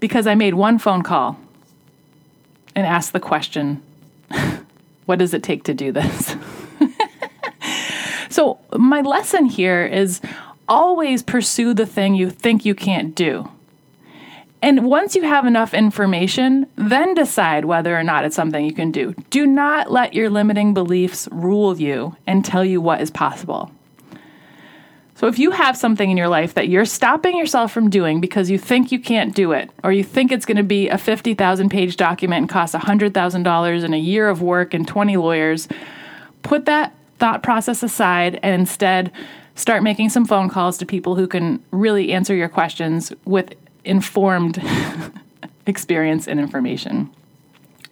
because 0.00 0.26
I 0.26 0.34
made 0.34 0.54
one 0.54 0.78
phone 0.78 1.02
call 1.02 1.38
and 2.74 2.86
asked 2.86 3.12
the 3.12 3.20
question 3.20 3.82
what 5.06 5.18
does 5.18 5.34
it 5.34 5.42
take 5.42 5.64
to 5.64 5.74
do 5.74 5.92
this? 5.92 6.36
so, 8.30 8.58
my 8.76 9.00
lesson 9.00 9.46
here 9.46 9.84
is 9.84 10.20
always 10.68 11.22
pursue 11.22 11.74
the 11.74 11.86
thing 11.86 12.14
you 12.14 12.30
think 12.30 12.64
you 12.64 12.74
can't 12.74 13.14
do. 13.14 13.50
And 14.62 14.86
once 14.86 15.16
you 15.16 15.22
have 15.24 15.44
enough 15.44 15.74
information, 15.74 16.66
then 16.76 17.14
decide 17.14 17.64
whether 17.64 17.98
or 17.98 18.04
not 18.04 18.24
it's 18.24 18.36
something 18.36 18.64
you 18.64 18.72
can 18.72 18.92
do. 18.92 19.12
Do 19.28 19.44
not 19.44 19.90
let 19.90 20.14
your 20.14 20.30
limiting 20.30 20.72
beliefs 20.72 21.28
rule 21.32 21.78
you 21.80 22.16
and 22.28 22.44
tell 22.44 22.64
you 22.64 22.80
what 22.80 23.00
is 23.00 23.10
possible. 23.10 23.72
So, 25.16 25.26
if 25.26 25.38
you 25.38 25.50
have 25.50 25.76
something 25.76 26.10
in 26.10 26.16
your 26.16 26.28
life 26.28 26.54
that 26.54 26.68
you're 26.68 26.84
stopping 26.84 27.36
yourself 27.36 27.72
from 27.72 27.90
doing 27.90 28.20
because 28.20 28.50
you 28.50 28.58
think 28.58 28.90
you 28.90 28.98
can't 28.98 29.34
do 29.34 29.52
it, 29.52 29.70
or 29.84 29.92
you 29.92 30.02
think 30.02 30.32
it's 30.32 30.46
going 30.46 30.56
to 30.56 30.62
be 30.62 30.88
a 30.88 30.98
50,000 30.98 31.68
page 31.68 31.96
document 31.96 32.42
and 32.42 32.48
cost 32.48 32.74
$100,000 32.74 33.84
and 33.84 33.94
a 33.94 33.98
year 33.98 34.28
of 34.28 34.42
work 34.42 34.74
and 34.74 34.86
20 34.86 35.16
lawyers, 35.16 35.68
put 36.42 36.64
that 36.66 36.94
thought 37.18 37.42
process 37.42 37.82
aside 37.82 38.38
and 38.42 38.54
instead 38.54 39.12
start 39.54 39.82
making 39.82 40.08
some 40.08 40.24
phone 40.24 40.48
calls 40.48 40.78
to 40.78 40.86
people 40.86 41.14
who 41.14 41.28
can 41.28 41.62
really 41.70 42.12
answer 42.12 42.34
your 42.34 42.48
questions 42.48 43.12
with 43.24 43.54
informed 43.84 44.62
experience 45.66 46.26
and 46.26 46.40
information. 46.40 47.10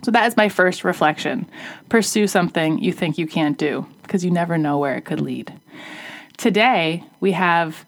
So 0.03 0.11
that 0.11 0.27
is 0.27 0.37
my 0.37 0.49
first 0.49 0.83
reflection. 0.83 1.49
Pursue 1.89 2.27
something 2.27 2.79
you 2.79 2.93
think 2.93 3.19
you 3.19 3.27
can't 3.27 3.59
do 3.59 3.87
because 4.03 4.25
you 4.25 4.31
never 4.31 4.57
know 4.57 4.79
where 4.79 4.97
it 4.97 5.05
could 5.05 5.21
lead. 5.21 5.53
Today, 6.37 7.05
we 7.21 7.33
have 7.33 7.85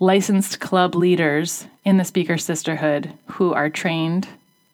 licensed 0.00 0.58
club 0.58 0.94
leaders 0.94 1.66
in 1.84 1.96
the 1.96 2.04
Speaker 2.04 2.36
Sisterhood 2.36 3.12
who 3.32 3.52
are 3.52 3.70
trained 3.70 4.26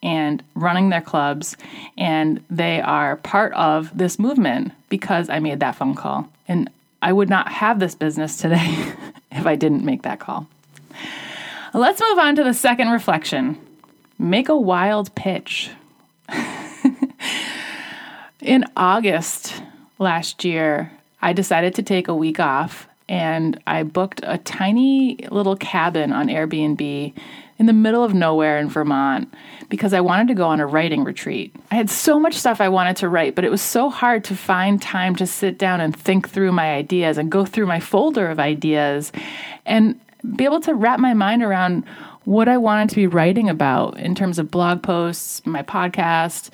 and 0.02 0.42
running 0.54 0.88
their 0.88 1.02
clubs, 1.02 1.56
and 1.98 2.42
they 2.48 2.80
are 2.80 3.16
part 3.16 3.52
of 3.52 3.96
this 3.96 4.18
movement 4.18 4.72
because 4.88 5.28
I 5.28 5.38
made 5.38 5.60
that 5.60 5.76
phone 5.76 5.94
call. 5.94 6.28
And 6.48 6.70
I 7.02 7.12
would 7.12 7.28
not 7.28 7.52
have 7.52 7.78
this 7.78 7.94
business 7.94 8.38
today 8.38 8.94
if 9.30 9.46
I 9.46 9.56
didn't 9.56 9.84
make 9.84 10.02
that 10.02 10.20
call. 10.20 10.46
Let's 11.72 12.00
move 12.00 12.18
on 12.18 12.34
to 12.36 12.44
the 12.44 12.54
second 12.54 12.88
reflection 12.88 13.58
make 14.18 14.48
a 14.48 14.56
wild 14.56 15.14
pitch. 15.14 15.70
In 18.40 18.64
August 18.76 19.62
last 19.98 20.44
year, 20.44 20.92
I 21.22 21.32
decided 21.32 21.74
to 21.76 21.82
take 21.82 22.08
a 22.08 22.14
week 22.14 22.40
off 22.40 22.88
and 23.08 23.60
I 23.66 23.82
booked 23.82 24.20
a 24.22 24.38
tiny 24.38 25.16
little 25.30 25.56
cabin 25.56 26.12
on 26.12 26.28
Airbnb 26.28 27.14
in 27.58 27.66
the 27.66 27.72
middle 27.72 28.02
of 28.02 28.14
nowhere 28.14 28.58
in 28.58 28.68
Vermont 28.68 29.32
because 29.68 29.92
I 29.92 30.00
wanted 30.00 30.28
to 30.28 30.34
go 30.34 30.46
on 30.46 30.60
a 30.60 30.66
writing 30.66 31.04
retreat. 31.04 31.54
I 31.70 31.74
had 31.76 31.90
so 31.90 32.18
much 32.18 32.34
stuff 32.34 32.60
I 32.60 32.68
wanted 32.68 32.96
to 32.98 33.08
write, 33.08 33.34
but 33.34 33.44
it 33.44 33.50
was 33.50 33.62
so 33.62 33.90
hard 33.90 34.24
to 34.24 34.36
find 34.36 34.80
time 34.80 35.14
to 35.16 35.26
sit 35.26 35.58
down 35.58 35.80
and 35.80 35.94
think 35.94 36.28
through 36.28 36.52
my 36.52 36.74
ideas 36.74 37.18
and 37.18 37.30
go 37.30 37.44
through 37.44 37.66
my 37.66 37.80
folder 37.80 38.28
of 38.28 38.40
ideas 38.40 39.12
and 39.66 40.00
be 40.36 40.44
able 40.44 40.60
to 40.60 40.74
wrap 40.74 41.00
my 41.00 41.14
mind 41.14 41.42
around 41.42 41.84
what 42.24 42.48
I 42.48 42.58
wanted 42.58 42.90
to 42.90 42.96
be 42.96 43.06
writing 43.06 43.48
about 43.48 43.98
in 43.98 44.14
terms 44.14 44.38
of 44.38 44.50
blog 44.50 44.82
posts, 44.82 45.44
my 45.46 45.62
podcast, 45.62 46.50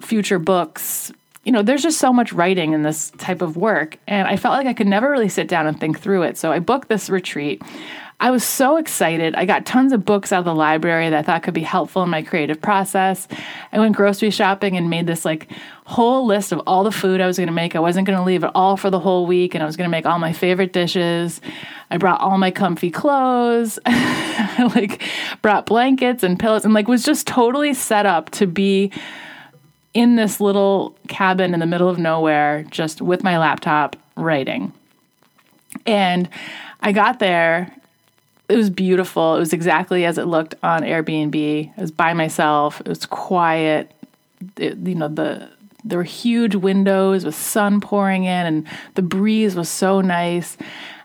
future 0.00 0.38
books, 0.38 1.12
you 1.44 1.52
know, 1.52 1.62
there's 1.62 1.82
just 1.82 1.98
so 1.98 2.12
much 2.12 2.32
writing 2.32 2.72
in 2.72 2.82
this 2.82 3.10
type 3.18 3.42
of 3.42 3.56
work. 3.56 3.98
And 4.06 4.26
I 4.26 4.36
felt 4.36 4.54
like 4.54 4.66
I 4.66 4.72
could 4.72 4.86
never 4.86 5.10
really 5.10 5.28
sit 5.28 5.46
down 5.46 5.66
and 5.66 5.78
think 5.78 6.00
through 6.00 6.22
it. 6.22 6.38
So 6.38 6.50
I 6.52 6.58
booked 6.58 6.88
this 6.88 7.10
retreat. 7.10 7.62
I 8.20 8.30
was 8.30 8.44
so 8.44 8.76
excited. 8.76 9.34
I 9.34 9.44
got 9.44 9.66
tons 9.66 9.92
of 9.92 10.04
books 10.04 10.32
out 10.32 10.38
of 10.40 10.44
the 10.44 10.54
library 10.54 11.10
that 11.10 11.18
I 11.18 11.22
thought 11.22 11.42
could 11.42 11.54
be 11.54 11.62
helpful 11.62 12.02
in 12.02 12.10
my 12.10 12.22
creative 12.22 12.60
process. 12.60 13.28
I 13.72 13.78
went 13.78 13.96
grocery 13.96 14.30
shopping 14.30 14.76
and 14.76 14.88
made 14.88 15.06
this 15.06 15.24
like 15.24 15.50
whole 15.84 16.24
list 16.24 16.52
of 16.52 16.62
all 16.66 16.84
the 16.84 16.92
food 16.92 17.20
I 17.20 17.26
was 17.26 17.36
going 17.36 17.48
to 17.48 17.52
make. 17.52 17.76
I 17.76 17.80
wasn't 17.80 18.06
going 18.06 18.18
to 18.18 18.24
leave 18.24 18.44
it 18.44 18.50
all 18.54 18.76
for 18.76 18.88
the 18.88 19.00
whole 19.00 19.26
week 19.26 19.54
and 19.54 19.62
I 19.62 19.66
was 19.66 19.76
going 19.76 19.88
to 19.88 19.90
make 19.90 20.06
all 20.06 20.18
my 20.18 20.32
favorite 20.32 20.72
dishes. 20.72 21.40
I 21.90 21.98
brought 21.98 22.20
all 22.20 22.38
my 22.38 22.50
comfy 22.50 22.90
clothes. 22.90 23.78
I 23.84 24.70
like 24.74 25.02
brought 25.42 25.66
blankets 25.66 26.22
and 26.22 26.38
pillows 26.38 26.64
and 26.64 26.72
like 26.72 26.88
was 26.88 27.02
just 27.02 27.26
totally 27.26 27.74
set 27.74 28.06
up 28.06 28.30
to 28.30 28.46
be 28.46 28.92
in 29.92 30.16
this 30.16 30.40
little 30.40 30.96
cabin 31.08 31.54
in 31.54 31.60
the 31.60 31.66
middle 31.66 31.88
of 31.88 31.98
nowhere, 31.98 32.64
just 32.70 33.00
with 33.00 33.22
my 33.22 33.38
laptop 33.38 33.96
writing. 34.16 34.72
And 35.86 36.28
I 36.80 36.92
got 36.92 37.20
there. 37.20 37.74
It 38.48 38.56
was 38.56 38.70
beautiful. 38.70 39.36
It 39.36 39.40
was 39.40 39.52
exactly 39.52 40.04
as 40.04 40.18
it 40.18 40.26
looked 40.26 40.54
on 40.62 40.82
Airbnb. 40.82 41.72
I 41.76 41.80
was 41.80 41.90
by 41.90 42.12
myself. 42.12 42.80
It 42.80 42.88
was 42.88 43.06
quiet. 43.06 43.90
It, 44.56 44.76
you 44.78 44.94
know, 44.94 45.08
the 45.08 45.48
there 45.86 45.98
were 45.98 46.04
huge 46.04 46.54
windows 46.54 47.26
with 47.26 47.34
sun 47.34 47.80
pouring 47.80 48.24
in, 48.24 48.46
and 48.46 48.66
the 48.94 49.02
breeze 49.02 49.54
was 49.54 49.68
so 49.68 50.00
nice. 50.00 50.56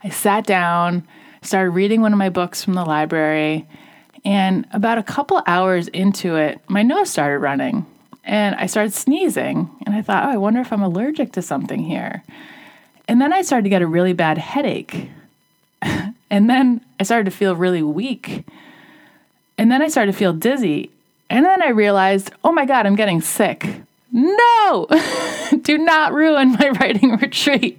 I 0.03 0.09
sat 0.09 0.45
down, 0.45 1.05
started 1.41 1.71
reading 1.71 2.01
one 2.01 2.13
of 2.13 2.19
my 2.19 2.29
books 2.29 2.63
from 2.63 2.75
the 2.75 2.85
library, 2.85 3.67
and 4.23 4.65
about 4.71 4.97
a 4.97 5.03
couple 5.03 5.41
hours 5.47 5.87
into 5.89 6.35
it, 6.35 6.61
my 6.69 6.81
nose 6.81 7.09
started 7.09 7.39
running 7.39 7.85
and 8.23 8.55
I 8.55 8.67
started 8.67 8.93
sneezing. 8.93 9.69
And 9.85 9.95
I 9.95 10.01
thought, 10.01 10.25
oh, 10.25 10.29
I 10.29 10.37
wonder 10.37 10.61
if 10.61 10.71
I'm 10.71 10.83
allergic 10.83 11.31
to 11.33 11.41
something 11.41 11.83
here. 11.83 12.23
And 13.07 13.19
then 13.19 13.33
I 13.33 13.41
started 13.41 13.63
to 13.63 13.69
get 13.69 13.81
a 13.81 13.87
really 13.87 14.13
bad 14.13 14.37
headache. 14.37 15.09
and 16.29 16.49
then 16.49 16.81
I 16.99 17.03
started 17.03 17.25
to 17.25 17.35
feel 17.35 17.55
really 17.55 17.83
weak. 17.83 18.45
And 19.57 19.71
then 19.71 19.81
I 19.81 19.87
started 19.87 20.11
to 20.13 20.17
feel 20.17 20.33
dizzy. 20.33 20.89
And 21.29 21.45
then 21.45 21.61
I 21.61 21.69
realized, 21.69 22.31
oh 22.43 22.51
my 22.51 22.65
God, 22.65 22.85
I'm 22.85 22.95
getting 22.95 23.21
sick. 23.21 23.67
No, 24.11 24.87
do 25.61 25.77
not 25.77 26.13
ruin 26.13 26.53
my 26.53 26.69
writing 26.79 27.17
retreat. 27.17 27.77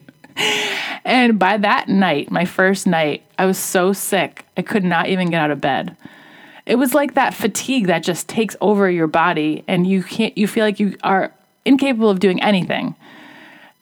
And 1.04 1.38
by 1.38 1.57
that 1.57 1.88
night, 1.88 2.30
my 2.30 2.45
first 2.45 2.87
night, 2.87 3.23
I 3.38 3.47
was 3.47 3.59
so 3.59 3.92
sick, 3.92 4.45
I 4.57 4.62
could 4.62 4.85
not 4.85 5.09
even 5.09 5.30
get 5.30 5.40
out 5.40 5.50
of 5.50 5.61
bed 5.61 5.97
it 6.71 6.76
was 6.76 6.95
like 6.95 7.14
that 7.14 7.35
fatigue 7.35 7.88
that 7.88 8.04
just 8.04 8.28
takes 8.28 8.54
over 8.61 8.88
your 8.88 9.09
body 9.09 9.64
and 9.66 9.88
you 9.88 10.04
can't 10.04 10.38
you 10.38 10.47
feel 10.47 10.64
like 10.64 10.78
you 10.78 10.97
are 11.02 11.33
incapable 11.64 12.09
of 12.09 12.21
doing 12.21 12.40
anything. 12.40 12.95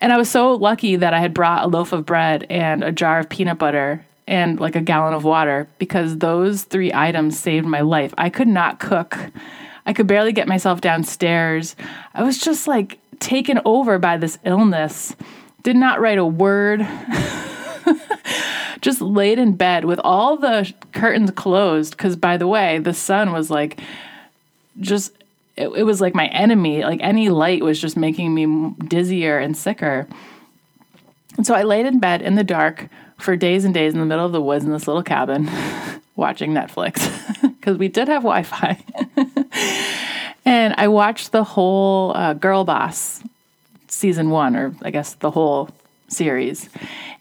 And 0.00 0.10
I 0.10 0.16
was 0.16 0.30
so 0.30 0.54
lucky 0.54 0.96
that 0.96 1.12
I 1.12 1.20
had 1.20 1.34
brought 1.34 1.64
a 1.64 1.66
loaf 1.66 1.92
of 1.92 2.06
bread 2.06 2.46
and 2.48 2.82
a 2.82 2.90
jar 2.90 3.18
of 3.18 3.28
peanut 3.28 3.58
butter 3.58 4.06
and 4.28 4.60
like 4.60 4.76
a 4.76 4.80
gallon 4.80 5.14
of 5.14 5.24
water 5.24 5.66
because 5.78 6.18
those 6.18 6.62
three 6.62 6.92
items 6.92 7.38
saved 7.38 7.66
my 7.66 7.80
life. 7.80 8.12
I 8.18 8.28
could 8.28 8.46
not 8.46 8.78
cook. 8.78 9.18
I 9.86 9.94
could 9.94 10.06
barely 10.06 10.32
get 10.32 10.46
myself 10.46 10.82
downstairs. 10.82 11.74
I 12.14 12.22
was 12.22 12.38
just 12.38 12.68
like 12.68 12.98
taken 13.20 13.58
over 13.64 13.98
by 13.98 14.18
this 14.18 14.38
illness. 14.44 15.16
Did 15.62 15.76
not 15.76 16.00
write 16.00 16.18
a 16.18 16.26
word. 16.26 16.86
just 18.82 19.00
laid 19.00 19.38
in 19.38 19.56
bed 19.56 19.86
with 19.86 19.98
all 20.04 20.36
the 20.36 20.72
curtains 20.92 21.30
closed. 21.30 21.96
Because, 21.96 22.14
by 22.14 22.36
the 22.36 22.46
way, 22.46 22.78
the 22.78 22.94
sun 22.94 23.32
was 23.32 23.50
like 23.50 23.80
just, 24.78 25.12
it, 25.56 25.68
it 25.68 25.84
was 25.84 26.02
like 26.02 26.14
my 26.14 26.26
enemy. 26.26 26.84
Like 26.84 27.00
any 27.02 27.30
light 27.30 27.64
was 27.64 27.80
just 27.80 27.96
making 27.96 28.34
me 28.34 28.74
dizzier 28.84 29.38
and 29.38 29.56
sicker. 29.56 30.06
And 31.38 31.46
so 31.46 31.54
I 31.54 31.62
laid 31.62 31.86
in 31.86 31.98
bed 31.98 32.20
in 32.20 32.34
the 32.34 32.44
dark 32.44 32.90
for 33.18 33.36
days 33.36 33.64
and 33.64 33.74
days 33.74 33.92
in 33.92 34.00
the 34.00 34.06
middle 34.06 34.24
of 34.24 34.32
the 34.32 34.40
woods 34.40 34.64
in 34.64 34.72
this 34.72 34.86
little 34.86 35.02
cabin 35.02 35.48
watching 36.16 36.52
Netflix 36.52 37.10
because 37.58 37.76
we 37.76 37.88
did 37.88 38.08
have 38.08 38.22
Wi 38.22 38.42
Fi. 38.42 38.78
and 40.44 40.74
I 40.76 40.88
watched 40.88 41.32
the 41.32 41.44
whole 41.44 42.16
uh, 42.16 42.34
Girl 42.34 42.64
Boss 42.64 43.22
season 43.88 44.30
one, 44.30 44.56
or 44.56 44.74
I 44.82 44.90
guess 44.90 45.14
the 45.14 45.30
whole 45.30 45.70
series. 46.08 46.68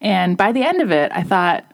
And 0.01 0.37
by 0.37 0.51
the 0.51 0.63
end 0.63 0.81
of 0.81 0.91
it, 0.91 1.11
I 1.13 1.23
thought, 1.23 1.65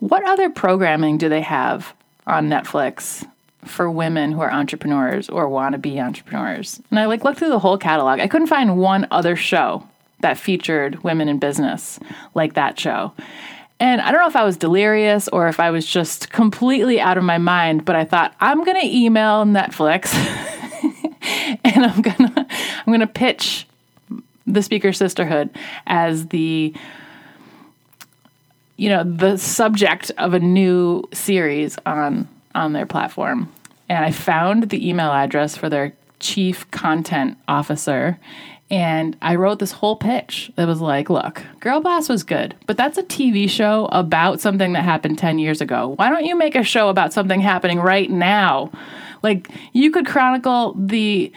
what 0.00 0.24
other 0.24 0.50
programming 0.50 1.18
do 1.18 1.28
they 1.28 1.40
have 1.42 1.94
on 2.26 2.48
Netflix 2.48 3.26
for 3.64 3.90
women 3.90 4.32
who 4.32 4.40
are 4.40 4.50
entrepreneurs 4.50 5.28
or 5.28 5.48
want 5.48 5.72
to 5.72 5.78
be 5.78 6.00
entrepreneurs? 6.00 6.80
And 6.90 6.98
I 6.98 7.06
like 7.06 7.24
looked 7.24 7.38
through 7.38 7.50
the 7.50 7.58
whole 7.58 7.78
catalog. 7.78 8.20
I 8.20 8.28
couldn't 8.28 8.46
find 8.48 8.78
one 8.78 9.06
other 9.10 9.36
show 9.36 9.86
that 10.20 10.38
featured 10.38 11.02
women 11.02 11.28
in 11.28 11.38
business 11.38 11.98
like 12.34 12.54
that 12.54 12.78
show. 12.78 13.12
And 13.78 14.00
I 14.00 14.10
don't 14.10 14.20
know 14.20 14.28
if 14.28 14.36
I 14.36 14.44
was 14.44 14.56
delirious 14.56 15.28
or 15.28 15.48
if 15.48 15.60
I 15.60 15.70
was 15.70 15.86
just 15.86 16.30
completely 16.30 16.98
out 16.98 17.18
of 17.18 17.24
my 17.24 17.38
mind, 17.38 17.84
but 17.84 17.94
I 17.94 18.04
thought 18.04 18.34
I'm 18.40 18.64
going 18.64 18.80
to 18.80 18.86
email 18.86 19.44
Netflix 19.44 20.14
and 21.64 21.84
I'm 21.84 22.00
going 22.00 22.16
to 22.16 22.46
I'm 22.48 22.86
going 22.86 23.00
to 23.00 23.06
pitch 23.06 23.66
the 24.46 24.62
speaker 24.62 24.92
sisterhood 24.92 25.50
as 25.86 26.28
the 26.28 26.74
you 28.76 28.88
know 28.88 29.04
the 29.04 29.36
subject 29.36 30.10
of 30.16 30.32
a 30.32 30.40
new 30.40 31.02
series 31.12 31.76
on 31.84 32.28
on 32.54 32.72
their 32.72 32.86
platform. 32.86 33.52
And 33.88 34.04
i 34.04 34.10
found 34.10 34.70
the 34.70 34.88
email 34.88 35.12
address 35.12 35.56
for 35.56 35.68
their 35.68 35.92
chief 36.18 36.68
content 36.70 37.36
officer 37.46 38.18
and 38.70 39.16
I 39.22 39.36
wrote 39.36 39.60
this 39.60 39.70
whole 39.72 39.96
pitch 39.96 40.50
that 40.56 40.66
was 40.66 40.80
like, 40.80 41.08
look, 41.08 41.42
Girl 41.60 41.80
Boss 41.80 42.08
was 42.08 42.24
good, 42.24 42.54
but 42.66 42.76
that's 42.76 42.98
a 42.98 43.02
TV 43.04 43.48
show 43.48 43.86
about 43.92 44.40
something 44.40 44.72
that 44.72 44.82
happened 44.82 45.18
10 45.18 45.38
years 45.38 45.60
ago. 45.60 45.94
Why 45.96 46.10
don't 46.10 46.24
you 46.24 46.36
make 46.36 46.56
a 46.56 46.64
show 46.64 46.88
about 46.88 47.12
something 47.12 47.40
happening 47.40 47.78
right 47.78 48.10
now? 48.10 48.72
Like, 49.22 49.48
you 49.72 49.90
could 49.90 50.06
chronicle 50.06 50.74
the 50.78 51.32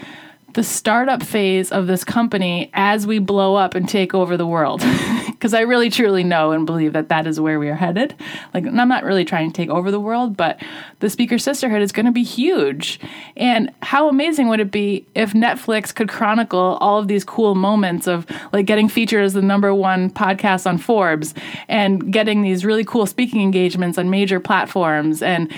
the 0.55 0.63
startup 0.63 1.21
phase 1.21 1.71
of 1.71 1.85
this 1.85 2.03
company 2.03 2.71
as 2.73 3.05
we 3.05 3.19
blow 3.19 3.55
up 3.55 3.75
and 3.75 3.87
take 3.87 4.15
over 4.15 4.35
the 4.35 4.47
world. 4.47 4.81
because 5.39 5.53
I 5.53 5.61
really 5.61 5.89
truly 5.89 6.25
know 6.25 6.51
and 6.51 6.65
believe 6.65 6.91
that 6.91 7.07
that 7.07 7.25
is 7.25 7.39
where 7.39 7.59
we 7.59 7.69
are 7.69 7.75
headed. 7.75 8.13
Like, 8.53 8.65
I'm 8.65 8.89
not 8.89 9.05
really 9.05 9.23
trying 9.23 9.49
to 9.49 9.55
take 9.55 9.69
over 9.69 9.89
the 9.89 9.99
world, 9.99 10.35
but 10.35 10.61
the 10.99 11.09
speaker 11.09 11.37
sisterhood 11.37 11.81
is 11.81 11.93
going 11.93 12.07
to 12.07 12.11
be 12.11 12.23
huge. 12.23 12.99
And 13.37 13.71
how 13.81 14.09
amazing 14.09 14.49
would 14.49 14.59
it 14.59 14.69
be 14.69 15.05
if 15.15 15.31
Netflix 15.31 15.95
could 15.95 16.09
chronicle 16.09 16.77
all 16.81 16.99
of 16.99 17.07
these 17.07 17.23
cool 17.23 17.55
moments 17.55 18.05
of 18.05 18.27
like 18.51 18.65
getting 18.65 18.89
featured 18.89 19.23
as 19.23 19.31
the 19.31 19.41
number 19.41 19.73
one 19.73 20.09
podcast 20.09 20.67
on 20.67 20.77
Forbes 20.77 21.33
and 21.69 22.11
getting 22.11 22.41
these 22.41 22.65
really 22.65 22.83
cool 22.83 23.05
speaking 23.05 23.41
engagements 23.41 23.97
on 23.97 24.09
major 24.09 24.41
platforms 24.41 25.21
and 25.21 25.49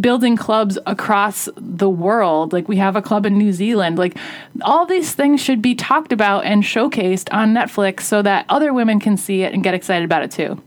building 0.00 0.36
clubs 0.36 0.76
across 0.84 1.48
the 1.56 1.88
world. 1.88 2.52
Like, 2.52 2.68
we 2.68 2.76
have 2.76 2.94
a 2.94 3.00
club 3.00 3.24
in 3.24 3.38
New 3.38 3.54
Zealand. 3.54 3.96
Like, 3.96 4.18
all 4.60 4.84
these 4.84 5.14
things 5.14 5.40
should 5.40 5.62
be 5.62 5.74
talked 5.74 6.12
about 6.12 6.44
and 6.44 6.62
showcased 6.62 7.32
on 7.32 7.54
Netflix 7.54 8.02
so 8.02 8.20
that 8.20 8.44
other 8.50 8.74
women 8.74 9.00
can 9.14 9.22
see 9.22 9.42
it 9.42 9.54
and 9.54 9.62
get 9.62 9.74
excited 9.74 10.04
about 10.04 10.22
it 10.22 10.30
too. 10.32 10.60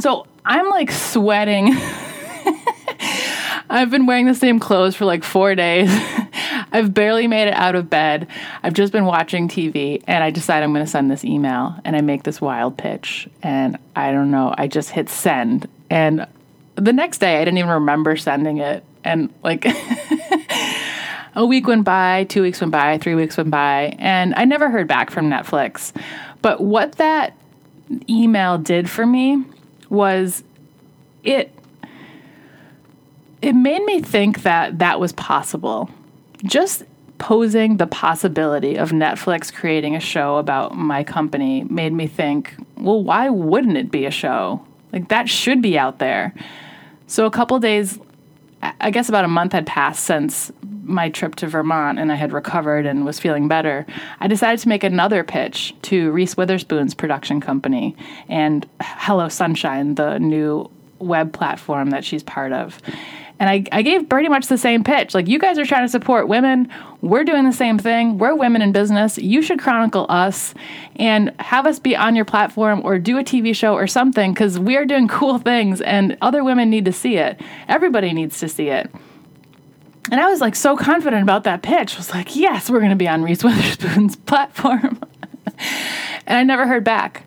So 0.00 0.26
I'm 0.44 0.68
like 0.70 0.90
sweating. 0.90 1.70
I've 3.70 3.90
been 3.90 4.06
wearing 4.06 4.26
the 4.26 4.34
same 4.34 4.60
clothes 4.60 4.94
for 4.94 5.04
like 5.04 5.24
four 5.24 5.54
days. 5.54 5.90
I've 6.74 6.94
barely 6.94 7.26
made 7.26 7.48
it 7.48 7.54
out 7.54 7.74
of 7.74 7.90
bed. 7.90 8.28
I've 8.62 8.72
just 8.72 8.92
been 8.92 9.04
watching 9.04 9.48
TV 9.48 10.02
and 10.06 10.22
I 10.22 10.30
decide 10.30 10.62
I'm 10.62 10.72
going 10.72 10.84
to 10.84 10.90
send 10.90 11.10
this 11.10 11.24
email 11.24 11.74
and 11.84 11.96
I 11.96 12.00
make 12.00 12.22
this 12.22 12.40
wild 12.40 12.78
pitch. 12.78 13.28
And 13.42 13.78
I 13.96 14.12
don't 14.12 14.30
know, 14.30 14.54
I 14.56 14.68
just 14.68 14.90
hit 14.90 15.08
send. 15.08 15.68
And 15.90 16.26
the 16.76 16.92
next 16.92 17.18
day, 17.18 17.36
I 17.36 17.44
didn't 17.44 17.58
even 17.58 17.70
remember 17.70 18.16
sending 18.16 18.58
it. 18.58 18.84
And 19.04 19.32
like, 19.42 19.66
a 21.34 21.44
week 21.44 21.66
went 21.66 21.84
by, 21.84 22.24
two 22.24 22.42
weeks 22.42 22.60
went 22.60 22.72
by, 22.72 22.98
three 22.98 23.14
weeks 23.14 23.36
went 23.36 23.50
by, 23.50 23.96
and 23.98 24.34
I 24.36 24.44
never 24.44 24.70
heard 24.70 24.86
back 24.86 25.10
from 25.10 25.28
Netflix. 25.28 25.92
But 26.40 26.60
what 26.60 26.92
that 26.92 27.36
email 28.08 28.58
did 28.58 28.88
for 28.88 29.06
me 29.06 29.44
was 29.88 30.42
it 31.24 31.52
it 33.40 33.54
made 33.54 33.84
me 33.84 34.00
think 34.00 34.42
that 34.42 34.78
that 34.78 35.00
was 35.00 35.12
possible. 35.12 35.90
Just 36.44 36.84
posing 37.18 37.76
the 37.76 37.86
possibility 37.86 38.76
of 38.76 38.90
Netflix 38.90 39.52
creating 39.52 39.96
a 39.96 40.00
show 40.00 40.36
about 40.36 40.76
my 40.76 41.04
company 41.04 41.64
made 41.64 41.92
me 41.92 42.06
think, 42.06 42.54
well, 42.76 43.02
why 43.02 43.28
wouldn't 43.28 43.76
it 43.76 43.90
be 43.90 44.06
a 44.06 44.10
show? 44.10 44.64
Like 44.92 45.08
that 45.08 45.28
should 45.28 45.60
be 45.60 45.78
out 45.78 45.98
there. 45.98 46.34
So 47.06 47.26
a 47.26 47.30
couple 47.30 47.58
days 47.58 47.98
I 48.80 48.90
guess 48.90 49.08
about 49.08 49.24
a 49.24 49.28
month 49.28 49.52
had 49.52 49.66
passed 49.66 50.04
since 50.04 50.52
my 50.82 51.08
trip 51.10 51.34
to 51.36 51.46
Vermont 51.46 51.98
and 51.98 52.10
I 52.10 52.16
had 52.16 52.32
recovered 52.32 52.86
and 52.86 53.04
was 53.04 53.18
feeling 53.18 53.48
better, 53.48 53.86
I 54.20 54.28
decided 54.28 54.60
to 54.60 54.68
make 54.68 54.84
another 54.84 55.24
pitch 55.24 55.74
to 55.82 56.10
Reese 56.10 56.36
Witherspoon's 56.36 56.94
production 56.94 57.40
company 57.40 57.96
and 58.28 58.68
Hello 58.80 59.28
Sunshine, 59.28 59.94
the 59.94 60.18
new 60.18 60.70
web 60.98 61.32
platform 61.32 61.90
that 61.90 62.04
she's 62.04 62.22
part 62.22 62.52
of. 62.52 62.80
And 63.38 63.50
I, 63.50 63.64
I 63.72 63.82
gave 63.82 64.08
pretty 64.08 64.28
much 64.28 64.46
the 64.46 64.56
same 64.56 64.84
pitch. 64.84 65.14
Like, 65.14 65.26
you 65.26 65.38
guys 65.38 65.58
are 65.58 65.66
trying 65.66 65.82
to 65.82 65.88
support 65.88 66.28
women. 66.28 66.68
We're 67.00 67.24
doing 67.24 67.44
the 67.44 67.52
same 67.52 67.76
thing. 67.76 68.18
We're 68.18 68.36
women 68.36 68.62
in 68.62 68.70
business. 68.70 69.18
You 69.18 69.42
should 69.42 69.58
chronicle 69.58 70.06
us 70.08 70.54
and 70.94 71.34
have 71.40 71.66
us 71.66 71.80
be 71.80 71.96
on 71.96 72.14
your 72.14 72.24
platform 72.24 72.82
or 72.84 73.00
do 73.00 73.18
a 73.18 73.24
TV 73.24 73.52
show 73.52 73.74
or 73.74 73.88
something 73.88 74.32
because 74.32 74.60
we 74.60 74.76
are 74.76 74.84
doing 74.84 75.08
cool 75.08 75.38
things 75.38 75.80
and 75.80 76.16
other 76.22 76.44
women 76.44 76.70
need 76.70 76.84
to 76.84 76.92
see 76.92 77.16
it. 77.16 77.40
Everybody 77.66 78.12
needs 78.12 78.38
to 78.38 78.48
see 78.48 78.68
it. 78.68 78.88
And 80.10 80.20
I 80.20 80.28
was 80.28 80.40
like 80.40 80.56
so 80.56 80.76
confident 80.76 81.22
about 81.22 81.44
that 81.44 81.62
pitch. 81.62 81.94
I 81.94 81.98
was 81.98 82.10
like, 82.10 82.34
yes, 82.34 82.68
we're 82.68 82.80
going 82.80 82.90
to 82.90 82.96
be 82.96 83.08
on 83.08 83.22
Reese 83.22 83.44
Witherspoon's 83.44 84.16
platform. 84.26 85.00
and 86.26 86.38
I 86.38 86.42
never 86.42 86.66
heard 86.66 86.84
back. 86.84 87.24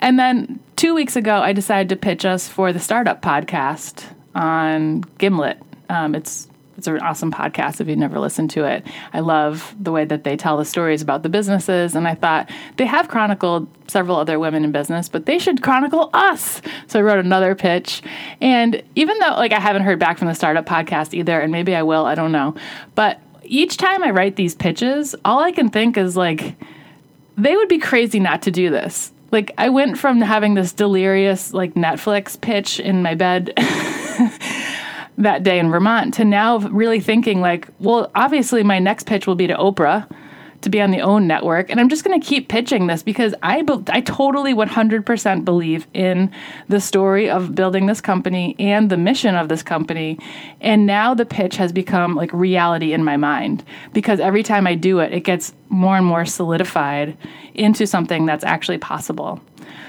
And 0.00 0.18
then 0.18 0.60
two 0.76 0.94
weeks 0.94 1.14
ago, 1.14 1.40
I 1.40 1.52
decided 1.52 1.90
to 1.90 1.96
pitch 1.96 2.24
us 2.24 2.48
for 2.48 2.72
the 2.72 2.80
Startup 2.80 3.20
Podcast 3.20 4.04
on 4.34 5.02
Gimlet. 5.18 5.58
Um, 5.90 6.14
it's 6.14 6.48
it's 6.80 6.86
an 6.86 6.98
awesome 7.00 7.30
podcast 7.30 7.82
if 7.82 7.88
you've 7.88 7.98
never 7.98 8.18
listened 8.18 8.48
to 8.48 8.64
it. 8.64 8.86
I 9.12 9.20
love 9.20 9.74
the 9.78 9.92
way 9.92 10.06
that 10.06 10.24
they 10.24 10.34
tell 10.34 10.56
the 10.56 10.64
stories 10.64 11.02
about 11.02 11.22
the 11.22 11.28
businesses, 11.28 11.94
and 11.94 12.08
I 12.08 12.14
thought 12.14 12.50
they 12.78 12.86
have 12.86 13.06
chronicled 13.06 13.68
several 13.86 14.16
other 14.16 14.38
women 14.38 14.64
in 14.64 14.72
business, 14.72 15.06
but 15.06 15.26
they 15.26 15.38
should 15.38 15.62
chronicle 15.62 16.08
us. 16.14 16.62
So 16.86 16.98
I 16.98 17.02
wrote 17.02 17.22
another 17.22 17.54
pitch, 17.54 18.00
and 18.40 18.82
even 18.94 19.18
though 19.18 19.34
like 19.34 19.52
I 19.52 19.60
haven't 19.60 19.82
heard 19.82 19.98
back 19.98 20.16
from 20.16 20.28
the 20.28 20.34
startup 20.34 20.64
podcast 20.64 21.12
either, 21.12 21.38
and 21.38 21.52
maybe 21.52 21.76
I 21.76 21.82
will, 21.82 22.06
I 22.06 22.14
don't 22.14 22.32
know, 22.32 22.54
but 22.94 23.20
each 23.44 23.76
time 23.76 24.02
I 24.02 24.10
write 24.10 24.36
these 24.36 24.54
pitches, 24.54 25.14
all 25.22 25.40
I 25.40 25.52
can 25.52 25.68
think 25.68 25.98
is 25.98 26.16
like 26.16 26.56
they 27.36 27.56
would 27.56 27.68
be 27.68 27.78
crazy 27.78 28.20
not 28.20 28.40
to 28.42 28.50
do 28.50 28.70
this. 28.70 29.12
Like 29.30 29.52
I 29.58 29.68
went 29.68 29.98
from 29.98 30.22
having 30.22 30.54
this 30.54 30.72
delirious 30.72 31.52
like 31.52 31.74
Netflix 31.74 32.40
pitch 32.40 32.80
in 32.80 33.02
my 33.02 33.14
bed 33.14 33.52
that 35.20 35.42
day 35.42 35.58
in 35.58 35.70
Vermont 35.70 36.14
to 36.14 36.24
now 36.24 36.58
really 36.58 37.00
thinking 37.00 37.40
like, 37.40 37.68
well, 37.78 38.10
obviously 38.14 38.62
my 38.62 38.78
next 38.78 39.06
pitch 39.06 39.26
will 39.26 39.34
be 39.34 39.46
to 39.46 39.54
Oprah 39.54 40.08
to 40.62 40.68
be 40.68 40.80
on 40.80 40.90
the 40.90 41.00
OWN 41.00 41.26
network 41.26 41.70
and 41.70 41.80
I'm 41.80 41.88
just 41.88 42.04
going 42.04 42.20
to 42.20 42.26
keep 42.26 42.48
pitching 42.48 42.86
this 42.86 43.02
because 43.02 43.34
I 43.42 43.62
be- 43.62 43.82
I 43.88 44.00
totally 44.00 44.54
100% 44.54 45.44
believe 45.44 45.86
in 45.94 46.30
the 46.68 46.80
story 46.80 47.30
of 47.30 47.54
building 47.54 47.86
this 47.86 48.00
company 48.00 48.56
and 48.58 48.90
the 48.90 48.96
mission 48.96 49.34
of 49.34 49.48
this 49.48 49.62
company 49.62 50.18
and 50.60 50.86
now 50.86 51.14
the 51.14 51.24
pitch 51.24 51.56
has 51.56 51.72
become 51.72 52.14
like 52.14 52.32
reality 52.32 52.92
in 52.92 53.04
my 53.04 53.16
mind 53.16 53.64
because 53.92 54.20
every 54.20 54.42
time 54.42 54.66
I 54.66 54.74
do 54.74 54.98
it 54.98 55.12
it 55.12 55.20
gets 55.20 55.54
more 55.68 55.96
and 55.96 56.06
more 56.06 56.26
solidified 56.26 57.16
into 57.54 57.86
something 57.86 58.26
that's 58.26 58.44
actually 58.44 58.78
possible. 58.78 59.40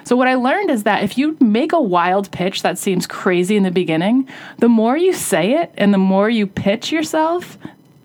So, 0.03 0.15
what 0.15 0.27
I 0.27 0.35
learned 0.35 0.69
is 0.69 0.83
that 0.83 1.03
if 1.03 1.17
you 1.17 1.37
make 1.39 1.73
a 1.73 1.81
wild 1.81 2.31
pitch 2.31 2.61
that 2.63 2.77
seems 2.77 3.07
crazy 3.07 3.55
in 3.55 3.63
the 3.63 3.71
beginning, 3.71 4.27
the 4.57 4.69
more 4.69 4.97
you 4.97 5.13
say 5.13 5.53
it 5.61 5.71
and 5.77 5.93
the 5.93 5.97
more 5.97 6.29
you 6.29 6.47
pitch 6.47 6.91
yourself, 6.91 7.57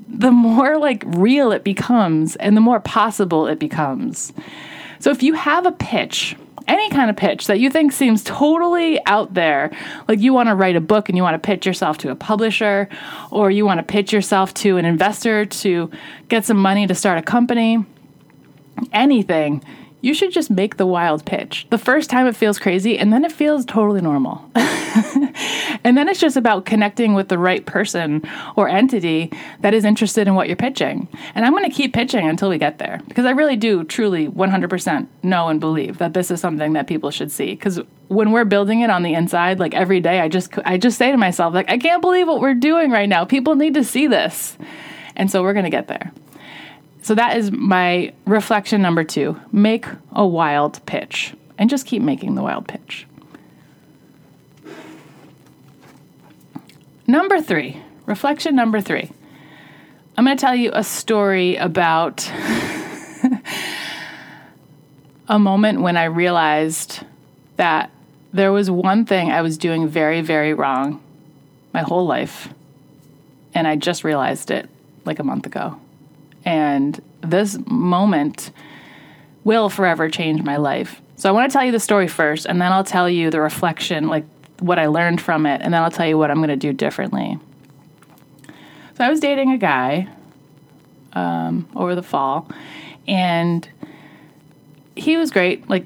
the 0.09 0.31
more 0.31 0.79
like 0.79 1.03
real 1.07 1.53
it 1.53 1.65
becomes 1.65 2.37
and 2.37 2.57
the 2.57 2.61
more 2.61 2.81
possible 2.81 3.47
it 3.47 3.59
becomes. 3.59 4.33
So, 4.99 5.11
if 5.11 5.23
you 5.23 5.35
have 5.35 5.67
a 5.67 5.73
pitch, 5.73 6.37
any 6.69 6.91
kind 6.91 7.11
of 7.11 7.17
pitch 7.17 7.47
that 7.47 7.61
you 7.61 7.71
think 7.71 7.93
seems 7.93 8.23
totally 8.25 9.05
out 9.07 9.35
there, 9.35 9.71
like 10.09 10.21
you 10.21 10.33
want 10.33 10.49
to 10.49 10.55
write 10.55 10.77
a 10.77 10.81
book 10.81 11.09
and 11.09 11.17
you 11.17 11.23
want 11.23 11.41
to 11.41 11.47
pitch 11.47 11.67
yourself 11.67 11.99
to 11.99 12.11
a 12.11 12.17
publisher, 12.17 12.89
or 13.31 13.51
you 13.51 13.65
want 13.65 13.79
to 13.79 13.85
pitch 13.85 14.13
yourself 14.13 14.53
to 14.55 14.77
an 14.77 14.85
investor 14.85 15.47
to 15.47 15.91
get 16.29 16.45
some 16.45 16.57
money 16.57 16.87
to 16.87 16.95
start 16.95 17.19
a 17.19 17.23
company, 17.23 17.85
anything, 18.93 19.65
you 20.07 20.15
should 20.15 20.31
just 20.31 20.51
make 20.51 20.77
the 20.77 20.87
wild 20.87 21.27
pitch. 21.27 21.67
The 21.71 21.79
first 21.79 22.09
time 22.09 22.29
it 22.29 22.37
feels 22.37 22.61
crazy, 22.61 22.97
and 22.97 23.13
then 23.13 23.25
it 23.25 23.33
feels 23.33 23.65
totally 23.65 24.01
normal. 24.01 24.49
and 24.55 25.99
then 25.99 26.09
it's 26.09 26.21
just 26.21 26.37
about 26.37 26.65
connecting 26.65 27.15
with 27.15 27.29
the 27.29 27.39
right 27.39 27.67
person 27.67 28.23
or 28.55 28.69
entity 28.69 29.33
that 29.63 29.75
is 29.75 29.85
interested 29.85 30.29
in 30.29 30.37
what 30.37 30.47
you're 30.47 30.57
pitching. 30.57 31.09
And 31.35 31.45
I'm 31.45 31.51
going 31.53 31.69
to 31.69 31.77
keep 31.77 31.93
pitching 31.93 32.29
until 32.29 32.49
we 32.49 32.57
get 32.57 32.79
there 32.79 33.01
because 33.09 33.25
I 33.25 33.33
really 33.33 33.57
do 33.57 33.83
truly 33.83 34.29
100% 34.29 35.09
know 35.25 35.49
and 35.49 35.59
believe 35.59 35.99
that 35.99 36.15
this 36.15 36.31
is 36.31 36.41
something 36.41 36.75
that 36.75 36.87
people 36.87 37.11
should 37.11 37.33
see. 37.33 37.47
Because 37.47 37.81
when 38.07 38.31
we're 38.31 38.45
building 38.45 38.83
it 38.83 38.91
on 38.91 39.03
the 39.03 39.13
inside, 39.13 39.59
like 39.59 39.75
every 39.75 39.99
day, 39.99 40.21
I 40.21 40.29
just 40.29 40.57
I 40.65 40.79
just 40.79 40.99
say 40.99 41.11
to 41.11 41.17
myself, 41.17 41.53
like, 41.53 41.69
I 41.69 41.79
can't 41.79 42.01
believe 42.01 42.29
what 42.29 42.41
we're 42.41 42.55
doing 42.55 42.93
right 42.93 43.09
now. 43.09 43.25
People 43.25 43.57
need 43.57 43.75
to 43.75 43.83
see 43.83 44.07
this. 44.07 44.57
And 45.17 45.29
so 45.33 45.43
we're 45.43 45.55
going 45.55 45.65
to 45.65 45.71
get 45.71 45.89
there. 45.89 46.13
So 47.07 47.15
that 47.15 47.37
is 47.37 47.53
my 47.53 48.13
reflection 48.25 48.83
number 48.83 49.05
two 49.05 49.41
make 49.53 49.87
a 50.11 50.27
wild 50.27 50.85
pitch 50.87 51.35
and 51.57 51.71
just 51.71 51.87
keep 51.87 52.03
making 52.03 52.35
the 52.35 52.43
wild 52.43 52.67
pitch. 52.67 53.07
Number 57.07 57.41
three, 57.41 57.81
reflection 58.07 58.57
number 58.57 58.81
three. 58.81 59.13
I'm 60.19 60.25
going 60.25 60.37
to 60.37 60.41
tell 60.41 60.57
you 60.57 60.73
a 60.75 60.83
story 60.83 61.55
about 61.55 62.29
a 65.29 65.39
moment 65.39 65.83
when 65.83 65.97
I 65.97 66.07
realized 66.07 67.05
that 67.55 67.93
there 68.33 68.51
was 68.51 68.69
one 68.69 69.05
thing 69.05 69.31
I 69.31 69.43
was 69.43 69.59
doing 69.59 69.87
very, 69.87 70.23
very 70.23 70.55
wrong 70.55 71.01
my 71.73 71.83
whole 71.83 72.05
life. 72.05 72.49
And 73.55 73.69
I 73.69 73.77
just 73.77 74.03
realized 74.03 74.51
it 74.51 74.69
like 75.05 75.21
a 75.21 75.25
month 75.25 75.47
ago. 75.47 75.79
And 76.47 76.99
this 77.21 77.59
moment 77.67 78.53
will 79.45 79.69
forever 79.69 80.09
change 80.09 80.43
my 80.43 80.57
life. 80.57 81.03
So 81.17 81.29
I 81.29 81.33
want 81.33 81.51
to 81.51 81.53
tell 81.53 81.65
you 81.65 81.73
the 81.73 81.81
story 81.81 82.09
first, 82.09 82.47
and 82.47 82.61
then 82.63 82.73
I'll 82.73 82.85
tell 82.85 83.11
you 83.11 83.31
the 83.31 83.41
reflection, 83.41 84.09
like 84.09 84.25
what 84.61 84.79
I 84.79 84.87
learned 84.87 85.21
from 85.21 85.45
it, 85.45 85.61
and 85.63 85.75
then 85.75 85.83
I'll 85.83 85.91
tell 85.91 86.07
you 86.07 86.17
what 86.17 86.31
I'm 86.31 86.39
going 86.39 86.49
to 86.49 86.57
do 86.57 86.73
differently. 86.73 87.39
So 88.97 89.05
I 89.05 89.11
was 89.11 89.21
dating 89.21 89.53
a 89.53 89.59
guy 89.59 90.09
um, 91.13 91.69
over 91.77 91.95
the 91.95 92.03
fall, 92.03 92.49
and 93.07 93.69
he 94.95 95.17
was 95.17 95.31
great, 95.31 95.69
like 95.69 95.85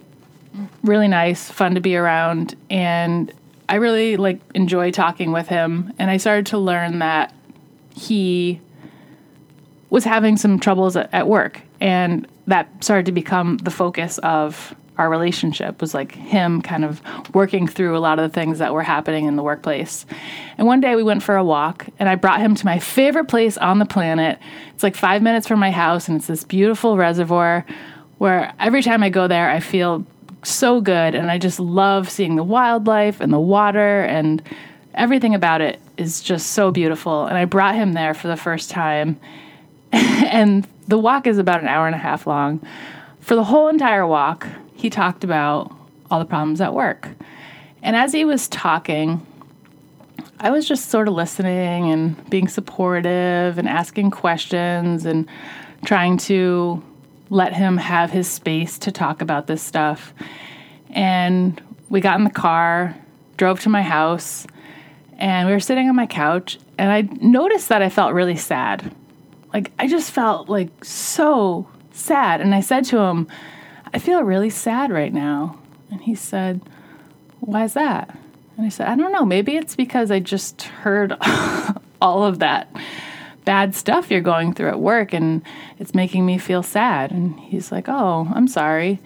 really 0.83 1.09
nice, 1.09 1.51
fun 1.51 1.75
to 1.75 1.81
be 1.81 1.97
around, 1.97 2.55
and 2.69 3.33
I 3.69 3.77
really 3.77 4.17
like 4.17 4.41
enjoy 4.55 4.91
talking 4.91 5.33
with 5.33 5.49
him. 5.49 5.93
And 5.99 6.11
I 6.11 6.17
started 6.17 6.47
to 6.47 6.59
learn 6.59 6.99
that 6.99 7.33
he 7.95 8.61
was 9.91 10.05
having 10.05 10.37
some 10.37 10.59
troubles 10.59 10.97
at, 10.97 11.29
work, 11.29 11.61
and 11.81 12.27
that 12.47 12.69
started 12.83 13.07
to 13.07 13.13
become 13.13 13.59
the 13.59 13.71
focus 13.71 14.19
of 14.19 14.75
our 14.99 15.09
relationship 15.09 15.81
was 15.81 15.95
like 15.95 16.13
him 16.13 16.61
kind 16.61 16.85
of 16.85 17.01
working 17.35 17.67
through 17.67 17.97
a 17.97 18.01
lot 18.01 18.19
of 18.19 18.31
the 18.31 18.35
things 18.35 18.59
that 18.59 18.75
were 18.75 18.83
happening 18.83 19.25
in 19.25 19.37
the 19.37 19.43
workplace. 19.43 20.05
And 20.59 20.67
one 20.67 20.81
day 20.81 20.95
we 20.95 21.03
went 21.03 21.23
for 21.23 21.37
a 21.37 21.45
walk, 21.45 21.87
and 21.99 22.09
I 22.09 22.17
brought 22.17 22.41
him 22.41 22.55
to 22.55 22.67
my 22.67 22.79
favorite 22.79 23.27
place 23.27 23.57
on 23.57 23.79
the 23.79 23.87
planet. 23.87 24.39
It's 24.75 24.83
like 24.83 24.97
five 24.97 25.23
minutes 25.23 25.49
from 25.49 25.59
my 25.59 25.71
house, 25.71 26.07
and 26.07 26.19
it's 26.19 26.27
this 26.27 26.45
beautiful 26.45 26.97
reservoir 26.97 27.65
where 28.19 28.53
every 28.61 28.83
time 28.83 29.03
I 29.03 29.09
go 29.09 29.27
there, 29.27 29.49
I 29.49 29.61
feel 29.61 30.05
so 30.43 30.81
good, 30.81 31.15
and 31.15 31.31
I 31.31 31.39
just 31.39 31.59
love 31.59 32.11
seeing 32.11 32.37
the 32.37 32.45
wildlife 32.45 33.21
and 33.21 33.33
the 33.33 33.41
water 33.41 34.03
and 34.03 34.43
everything 34.95 35.35
about 35.35 35.61
it 35.61 35.81
is 35.97 36.21
just 36.21 36.49
so 36.49 36.71
beautiful. 36.71 37.27
And 37.27 37.39
I 37.39 37.45
brought 37.45 37.75
him 37.75 37.93
there 37.95 38.13
for 38.13 38.29
the 38.29 38.37
first 38.37 38.71
time. 38.71 39.19
and 39.93 40.67
the 40.89 40.99
walk 40.99 41.27
is 41.27 41.39
about 41.39 41.61
an 41.61 41.69
hour 41.69 41.87
and 41.87 41.95
a 41.95 41.99
half 41.99 42.27
long. 42.27 42.67
For 43.21 43.35
the 43.35 43.45
whole 43.45 43.69
entire 43.69 44.07
walk, 44.07 44.47
he 44.75 44.91
talked 44.91 45.25
about 45.25 45.75
all 46.11 46.19
the 46.19 46.25
problems 46.25 46.61
at 46.61 46.75
work. 46.75 47.09
And 47.83 47.97
as 47.97 48.13
he 48.13 48.25
was 48.25 48.49
talking, 48.49 49.27
I 50.39 50.51
was 50.51 50.67
just 50.67 50.91
sort 50.91 51.07
of 51.07 51.15
listening 51.15 51.91
and 51.91 52.31
being 52.31 52.49
supportive 52.49 53.59
and 53.59 53.69
asking 53.69 54.11
questions 54.11 55.05
and 55.05 55.29
trying 55.85 56.17
to 56.19 56.83
let 57.29 57.53
him 57.53 57.77
have 57.77 58.11
his 58.11 58.29
space 58.29 58.79
to 58.81 58.93
talk 58.93 59.23
about 59.23 59.47
this 59.47 59.63
stuff. 59.63 60.13
And 60.91 61.61
we 61.89 62.01
got 62.01 62.19
in 62.19 62.25
the 62.25 62.31
car, 62.31 62.97
drove 63.37 63.61
to 63.61 63.69
my 63.69 63.83
house, 63.83 64.47
and 65.19 65.47
we 65.47 65.53
were 65.53 65.61
sitting 65.61 65.89
on 65.89 65.95
my 65.95 66.07
couch. 66.07 66.59
And 66.79 66.91
I 66.91 67.03
noticed 67.21 67.69
that 67.69 67.83
I 67.83 67.89
felt 67.89 68.15
really 68.15 68.37
sad. 68.37 68.95
Like, 69.53 69.73
I 69.79 69.89
just 69.89 70.11
felt 70.11 70.49
like 70.49 70.85
so 70.85 71.69
sad. 71.93 72.41
And 72.41 72.55
I 72.55 72.61
said 72.61 72.85
to 72.87 72.99
him, 72.99 73.29
I 73.93 73.99
feel 73.99 74.23
really 74.23 74.51
sad 74.51 74.91
right 74.91 75.13
now. 75.13 75.59
And 75.91 76.01
he 76.01 76.15
said, 76.15 76.61
Why 77.41 77.65
is 77.65 77.75
that? 77.75 78.17
And 78.57 78.67
I 78.67 78.69
said, 78.69 78.89
I 78.89 78.97
don't 78.97 79.13
know. 79.13 79.25
Maybe 79.25 79.57
it's 79.57 79.75
because 79.75 80.11
I 80.11 80.21
just 80.21 80.63
heard 80.63 81.17
all 82.01 82.25
of 82.25 82.39
that 82.39 82.75
bad 83.45 83.75
stuff 83.75 84.11
you're 84.11 84.21
going 84.21 84.55
through 84.55 84.69
at 84.69 84.81
work 84.81 85.13
and 85.13 85.43
it's 85.79 85.95
making 85.95 86.27
me 86.27 86.39
feel 86.39 86.63
sad. 86.63 87.11
And 87.11 87.39
he's 87.41 87.73
like, 87.73 87.89
Oh, 87.89 88.29
I'm 88.35 88.47
sorry. 88.47 89.01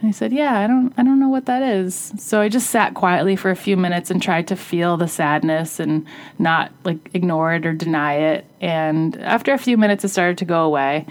And 0.00 0.08
I 0.08 0.12
said, 0.12 0.32
"Yeah, 0.32 0.58
I 0.58 0.66
don't 0.66 0.94
I 0.96 1.02
don't 1.02 1.20
know 1.20 1.28
what 1.28 1.46
that 1.46 1.62
is." 1.62 2.12
So 2.16 2.40
I 2.40 2.48
just 2.48 2.70
sat 2.70 2.94
quietly 2.94 3.36
for 3.36 3.50
a 3.50 3.56
few 3.56 3.76
minutes 3.76 4.10
and 4.10 4.22
tried 4.22 4.48
to 4.48 4.56
feel 4.56 4.96
the 4.96 5.08
sadness 5.08 5.78
and 5.78 6.06
not 6.38 6.72
like 6.84 7.10
ignore 7.12 7.52
it 7.52 7.66
or 7.66 7.74
deny 7.74 8.14
it. 8.14 8.46
And 8.60 9.20
after 9.20 9.52
a 9.52 9.58
few 9.58 9.76
minutes 9.76 10.04
it 10.04 10.08
started 10.08 10.38
to 10.38 10.46
go 10.46 10.64
away. 10.64 11.06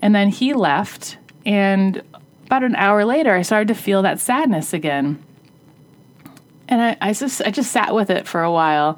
And 0.00 0.14
then 0.14 0.28
he 0.28 0.54
left 0.54 1.18
and 1.44 2.02
about 2.46 2.62
an 2.62 2.76
hour 2.76 3.04
later 3.04 3.34
I 3.34 3.42
started 3.42 3.68
to 3.68 3.74
feel 3.74 4.02
that 4.02 4.20
sadness 4.20 4.72
again. 4.72 5.22
And 6.68 6.80
I, 6.80 6.96
I 7.00 7.12
just 7.12 7.42
I 7.42 7.50
just 7.50 7.72
sat 7.72 7.94
with 7.94 8.10
it 8.10 8.28
for 8.28 8.42
a 8.42 8.52
while. 8.52 8.96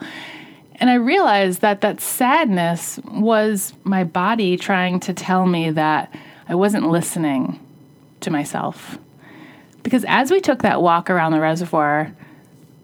And 0.76 0.90
I 0.90 0.94
realized 0.94 1.62
that 1.62 1.80
that 1.80 2.00
sadness 2.02 2.98
was 3.06 3.72
my 3.84 4.04
body 4.04 4.58
trying 4.58 5.00
to 5.00 5.14
tell 5.14 5.46
me 5.46 5.70
that 5.70 6.14
I 6.48 6.54
wasn't 6.54 6.90
listening 6.90 7.60
to 8.20 8.30
myself 8.30 8.98
because 9.82 10.04
as 10.08 10.30
we 10.30 10.40
took 10.40 10.62
that 10.62 10.82
walk 10.82 11.10
around 11.10 11.32
the 11.32 11.40
reservoir, 11.40 12.12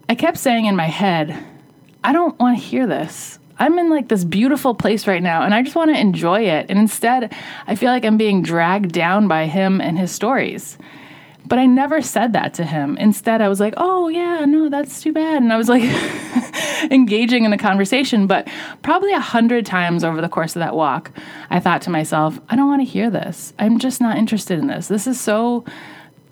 I 0.07 0.15
kept 0.15 0.37
saying 0.37 0.65
in 0.65 0.75
my 0.75 0.87
head, 0.87 1.45
I 2.03 2.13
don't 2.13 2.37
want 2.39 2.57
to 2.57 2.63
hear 2.63 2.87
this. 2.87 3.39
I'm 3.57 3.77
in 3.77 3.89
like 3.89 4.07
this 4.07 4.23
beautiful 4.23 4.73
place 4.73 5.05
right 5.05 5.21
now 5.21 5.43
and 5.43 5.53
I 5.53 5.61
just 5.61 5.75
want 5.75 5.93
to 5.93 5.99
enjoy 5.99 6.41
it. 6.41 6.67
And 6.69 6.79
instead, 6.79 7.35
I 7.67 7.75
feel 7.75 7.91
like 7.91 8.05
I'm 8.05 8.17
being 8.17 8.41
dragged 8.41 8.93
down 8.93 9.27
by 9.27 9.47
him 9.47 9.81
and 9.81 9.99
his 9.99 10.11
stories. 10.11 10.77
But 11.45 11.59
I 11.59 11.65
never 11.65 12.01
said 12.01 12.33
that 12.33 12.53
to 12.55 12.63
him. 12.63 12.95
Instead, 12.97 13.41
I 13.41 13.49
was 13.49 13.59
like, 13.59 13.73
oh, 13.75 14.07
yeah, 14.07 14.45
no, 14.45 14.69
that's 14.69 15.01
too 15.01 15.11
bad. 15.11 15.41
And 15.41 15.51
I 15.51 15.57
was 15.57 15.67
like 15.67 15.83
engaging 16.91 17.43
in 17.43 17.51
the 17.51 17.57
conversation. 17.57 18.27
But 18.27 18.47
probably 18.83 19.13
a 19.13 19.19
hundred 19.19 19.65
times 19.65 20.03
over 20.03 20.21
the 20.21 20.29
course 20.29 20.55
of 20.55 20.59
that 20.59 20.75
walk, 20.75 21.11
I 21.49 21.59
thought 21.59 21.81
to 21.83 21.89
myself, 21.89 22.39
I 22.49 22.55
don't 22.55 22.67
want 22.67 22.81
to 22.81 22.91
hear 22.91 23.09
this. 23.09 23.53
I'm 23.57 23.79
just 23.79 23.99
not 23.99 24.17
interested 24.17 24.59
in 24.59 24.67
this. 24.67 24.87
This 24.87 25.07
is 25.07 25.19
so 25.19 25.65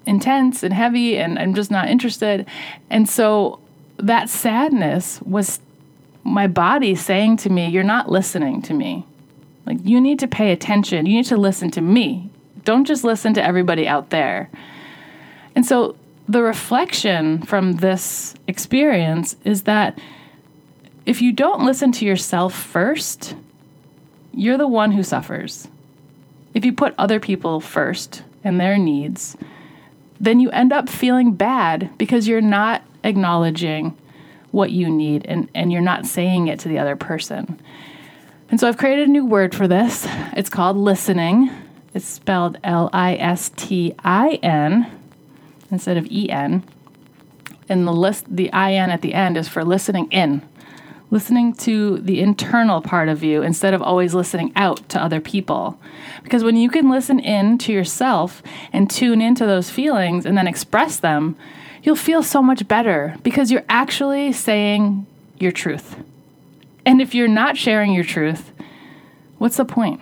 intense 0.07 0.63
and 0.63 0.73
heavy 0.73 1.17
and 1.17 1.37
I'm 1.37 1.53
just 1.53 1.69
not 1.69 1.89
interested. 1.89 2.47
And 2.89 3.07
so 3.07 3.59
that 3.97 4.29
sadness 4.29 5.21
was 5.21 5.59
my 6.23 6.47
body 6.47 6.95
saying 6.95 7.37
to 7.37 7.49
me, 7.49 7.67
You're 7.69 7.83
not 7.83 8.09
listening 8.09 8.61
to 8.63 8.73
me. 8.73 9.05
Like, 9.65 9.79
you 9.83 9.99
need 9.99 10.19
to 10.19 10.27
pay 10.27 10.51
attention. 10.51 11.05
You 11.05 11.17
need 11.17 11.25
to 11.25 11.37
listen 11.37 11.69
to 11.71 11.81
me. 11.81 12.29
Don't 12.63 12.85
just 12.85 13.03
listen 13.03 13.33
to 13.33 13.43
everybody 13.43 13.87
out 13.87 14.09
there. 14.11 14.49
And 15.55 15.65
so 15.65 15.95
the 16.27 16.41
reflection 16.41 17.41
from 17.41 17.73
this 17.73 18.35
experience 18.47 19.35
is 19.43 19.63
that 19.63 19.99
if 21.05 21.21
you 21.21 21.31
don't 21.31 21.65
listen 21.65 21.91
to 21.93 22.05
yourself 22.05 22.53
first, 22.53 23.35
you're 24.33 24.57
the 24.57 24.67
one 24.67 24.91
who 24.91 25.03
suffers. 25.03 25.67
If 26.53 26.65
you 26.65 26.73
put 26.73 26.93
other 26.97 27.19
people 27.19 27.59
first 27.59 28.23
and 28.43 28.59
their 28.59 28.77
needs, 28.77 29.37
then 30.19 30.39
you 30.39 30.49
end 30.51 30.73
up 30.73 30.89
feeling 30.89 31.33
bad 31.33 31.89
because 31.97 32.27
you're 32.27 32.41
not 32.41 32.83
acknowledging 33.03 33.97
what 34.51 34.71
you 34.71 34.89
need 34.89 35.25
and, 35.25 35.49
and 35.53 35.71
you're 35.71 35.81
not 35.81 36.05
saying 36.05 36.47
it 36.47 36.59
to 36.59 36.69
the 36.69 36.79
other 36.79 36.95
person. 36.95 37.59
And 38.49 38.59
so 38.59 38.67
I've 38.67 38.77
created 38.77 39.07
a 39.07 39.11
new 39.11 39.25
word 39.25 39.53
for 39.53 39.67
this. 39.67 40.07
It's 40.33 40.49
called 40.49 40.77
listening. 40.77 41.51
It's 41.93 42.05
spelled 42.05 42.57
L 42.63 42.89
I 42.93 43.15
S 43.15 43.51
T 43.55 43.93
I 43.99 44.39
N 44.43 44.91
instead 45.69 45.97
of 45.97 46.05
E 46.07 46.29
N. 46.29 46.63
And 47.69 47.85
the 47.85 47.91
list 47.91 48.25
the 48.29 48.51
I 48.53 48.73
N 48.73 48.89
at 48.89 49.01
the 49.01 49.13
end 49.13 49.35
is 49.37 49.47
for 49.47 49.65
listening 49.65 50.09
in 50.11 50.47
listening 51.09 51.53
to 51.53 51.99
the 51.99 52.19
internal 52.19 52.81
part 52.81 53.07
of 53.07 53.23
you 53.23 53.41
instead 53.41 53.73
of 53.73 53.81
always 53.81 54.13
listening 54.13 54.51
out 54.55 54.87
to 54.89 55.01
other 55.01 55.21
people. 55.21 55.79
Because 56.23 56.43
when 56.43 56.57
you 56.57 56.69
can 56.69 56.89
listen 56.89 57.19
in 57.19 57.57
to 57.59 57.71
yourself 57.71 58.43
and 58.73 58.89
tune 58.89 59.21
into 59.21 59.45
those 59.45 59.69
feelings 59.69 60.25
and 60.25 60.37
then 60.37 60.47
express 60.47 60.97
them, 60.97 61.37
you'll 61.83 61.95
feel 61.95 62.23
so 62.23 62.41
much 62.41 62.67
better 62.67 63.15
because 63.23 63.51
you're 63.51 63.63
actually 63.69 64.33
saying 64.33 65.05
your 65.39 65.51
truth. 65.51 65.95
And 66.85 67.01
if 67.01 67.15
you're 67.15 67.27
not 67.27 67.57
sharing 67.57 67.93
your 67.93 68.03
truth, 68.03 68.51
what's 69.37 69.57
the 69.57 69.65
point? 69.65 70.01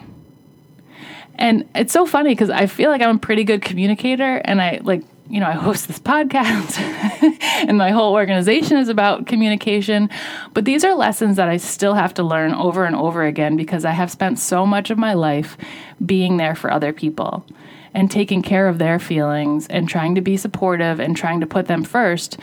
And 1.36 1.68
it's 1.76 1.94
so 1.94 2.06
funny 2.06 2.30
because 2.30 2.50
I 2.50 2.66
feel 2.66 2.90
like 2.90 3.02
I'm 3.02 3.18
a 3.18 3.20
pretty 3.20 3.44
good 3.44 3.62
communicator 3.62 4.38
and 4.38 4.62
I 4.62 4.80
like 4.84 5.04
you 5.30 5.40
know, 5.40 5.48
I 5.48 5.54
host 5.54 5.88
this 5.88 6.00
podcast 6.00 6.80
and 7.68 7.78
my 7.78 7.92
whole 7.92 8.14
organization 8.14 8.78
is 8.78 8.90
about 8.90 9.26
communication. 9.26 10.10
But 10.54 10.66
these 10.66 10.84
are 10.84 10.94
lessons 10.94 11.38
that 11.38 11.50
I 11.50 11.58
still 11.58 11.94
have 11.94 12.14
to 12.16 12.24
learn 12.24 12.54
over 12.54 12.86
and 12.86 12.96
over 12.96 13.24
again 13.24 13.56
because 13.56 13.86
I 13.86 13.92
have 13.92 14.12
spent 14.12 14.40
so 14.40 14.66
much 14.66 14.92
of 14.92 14.98
my 14.98 15.14
life 15.14 15.58
being 16.06 16.38
there 16.38 16.56
for 16.56 16.72
other 16.72 16.94
people 16.94 17.46
and 17.94 18.12
taking 18.12 18.42
care 18.42 18.68
of 18.68 18.78
their 18.78 19.00
feelings 19.00 19.68
and 19.68 19.88
trying 19.88 20.16
to 20.16 20.22
be 20.22 20.36
supportive 20.36 21.00
and 21.00 21.16
trying 21.16 21.40
to 21.40 21.48
put 21.48 21.68
them 21.68 21.84
first. 21.84 22.38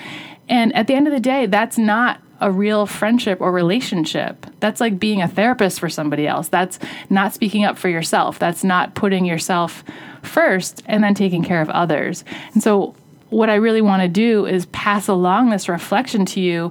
And 0.48 0.74
at 0.74 0.86
the 0.86 0.94
end 0.94 1.06
of 1.06 1.12
the 1.12 1.20
day, 1.20 1.46
that's 1.46 1.78
not 1.78 2.21
a 2.42 2.50
real 2.50 2.86
friendship 2.86 3.40
or 3.40 3.52
relationship. 3.52 4.46
That's 4.60 4.80
like 4.80 4.98
being 4.98 5.22
a 5.22 5.28
therapist 5.28 5.80
for 5.80 5.88
somebody 5.88 6.26
else. 6.26 6.48
That's 6.48 6.78
not 7.08 7.32
speaking 7.32 7.64
up 7.64 7.78
for 7.78 7.88
yourself. 7.88 8.38
That's 8.38 8.64
not 8.64 8.94
putting 8.94 9.24
yourself 9.24 9.84
first 10.22 10.82
and 10.86 11.02
then 11.02 11.14
taking 11.14 11.44
care 11.44 11.62
of 11.62 11.70
others. 11.70 12.24
And 12.52 12.62
so, 12.62 12.94
what 13.30 13.48
I 13.48 13.54
really 13.54 13.80
want 13.80 14.02
to 14.02 14.08
do 14.08 14.44
is 14.44 14.66
pass 14.66 15.08
along 15.08 15.48
this 15.48 15.66
reflection 15.66 16.26
to 16.26 16.40
you 16.40 16.70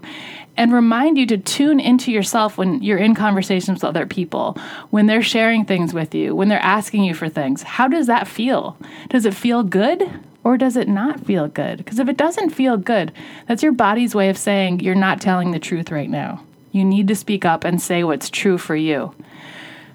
and 0.57 0.71
remind 0.71 1.17
you 1.17 1.25
to 1.25 1.37
tune 1.37 1.79
into 1.79 2.11
yourself 2.11 2.55
when 2.55 2.83
you're 2.83 2.99
in 2.99 3.15
conversations 3.15 3.77
with 3.77 3.83
other 3.83 4.05
people, 4.05 4.55
when 4.91 5.07
they're 5.07 5.23
sharing 5.23 5.65
things 5.65 5.91
with 5.91 6.13
you, 6.13 6.35
when 6.35 6.49
they're 6.49 6.59
asking 6.59 7.03
you 7.03 7.15
for 7.15 7.29
things. 7.29 7.63
How 7.63 7.87
does 7.87 8.05
that 8.07 8.27
feel? 8.27 8.77
Does 9.09 9.25
it 9.25 9.33
feel 9.33 9.63
good 9.63 10.07
or 10.43 10.57
does 10.57 10.75
it 10.75 10.87
not 10.87 11.25
feel 11.25 11.47
good? 11.47 11.77
Because 11.77 11.99
if 11.99 12.07
it 12.07 12.17
doesn't 12.17 12.49
feel 12.49 12.77
good, 12.77 13.11
that's 13.47 13.63
your 13.63 13.71
body's 13.71 14.15
way 14.15 14.29
of 14.29 14.37
saying 14.37 14.79
you're 14.79 14.95
not 14.95 15.21
telling 15.21 15.51
the 15.51 15.59
truth 15.59 15.91
right 15.91 16.09
now. 16.09 16.43
You 16.71 16.83
need 16.83 17.07
to 17.09 17.15
speak 17.15 17.45
up 17.45 17.63
and 17.63 17.81
say 17.81 18.03
what's 18.03 18.29
true 18.29 18.57
for 18.57 18.75
you. 18.75 19.13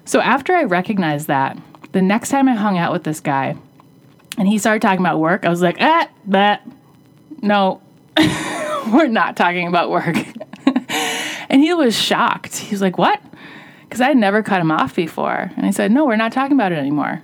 So 0.05 0.21
after 0.21 0.55
I 0.55 0.63
recognized 0.63 1.27
that, 1.27 1.57
the 1.91 2.01
next 2.01 2.29
time 2.29 2.47
I 2.47 2.55
hung 2.55 2.77
out 2.77 2.93
with 2.93 3.03
this 3.03 3.19
guy 3.19 3.57
and 4.37 4.47
he 4.47 4.57
started 4.57 4.81
talking 4.81 4.99
about 4.99 5.19
work, 5.19 5.45
I 5.45 5.49
was 5.49 5.61
like, 5.61 5.81
eh, 5.81 6.07
that, 6.27 6.65
no, 7.41 7.81
we're 8.17 9.07
not 9.07 9.35
talking 9.35 9.67
about 9.67 9.89
work. 9.89 10.15
and 11.49 11.61
he 11.61 11.73
was 11.73 11.99
shocked. 11.99 12.57
He 12.57 12.73
was 12.73 12.81
like, 12.81 12.97
what? 12.97 13.21
Because 13.81 13.99
I 13.99 14.07
had 14.07 14.17
never 14.17 14.43
cut 14.43 14.61
him 14.61 14.71
off 14.71 14.95
before. 14.95 15.51
And 15.55 15.65
I 15.65 15.71
said, 15.71 15.91
no, 15.91 16.05
we're 16.05 16.15
not 16.15 16.31
talking 16.31 16.55
about 16.55 16.71
it 16.71 16.77
anymore. 16.77 17.21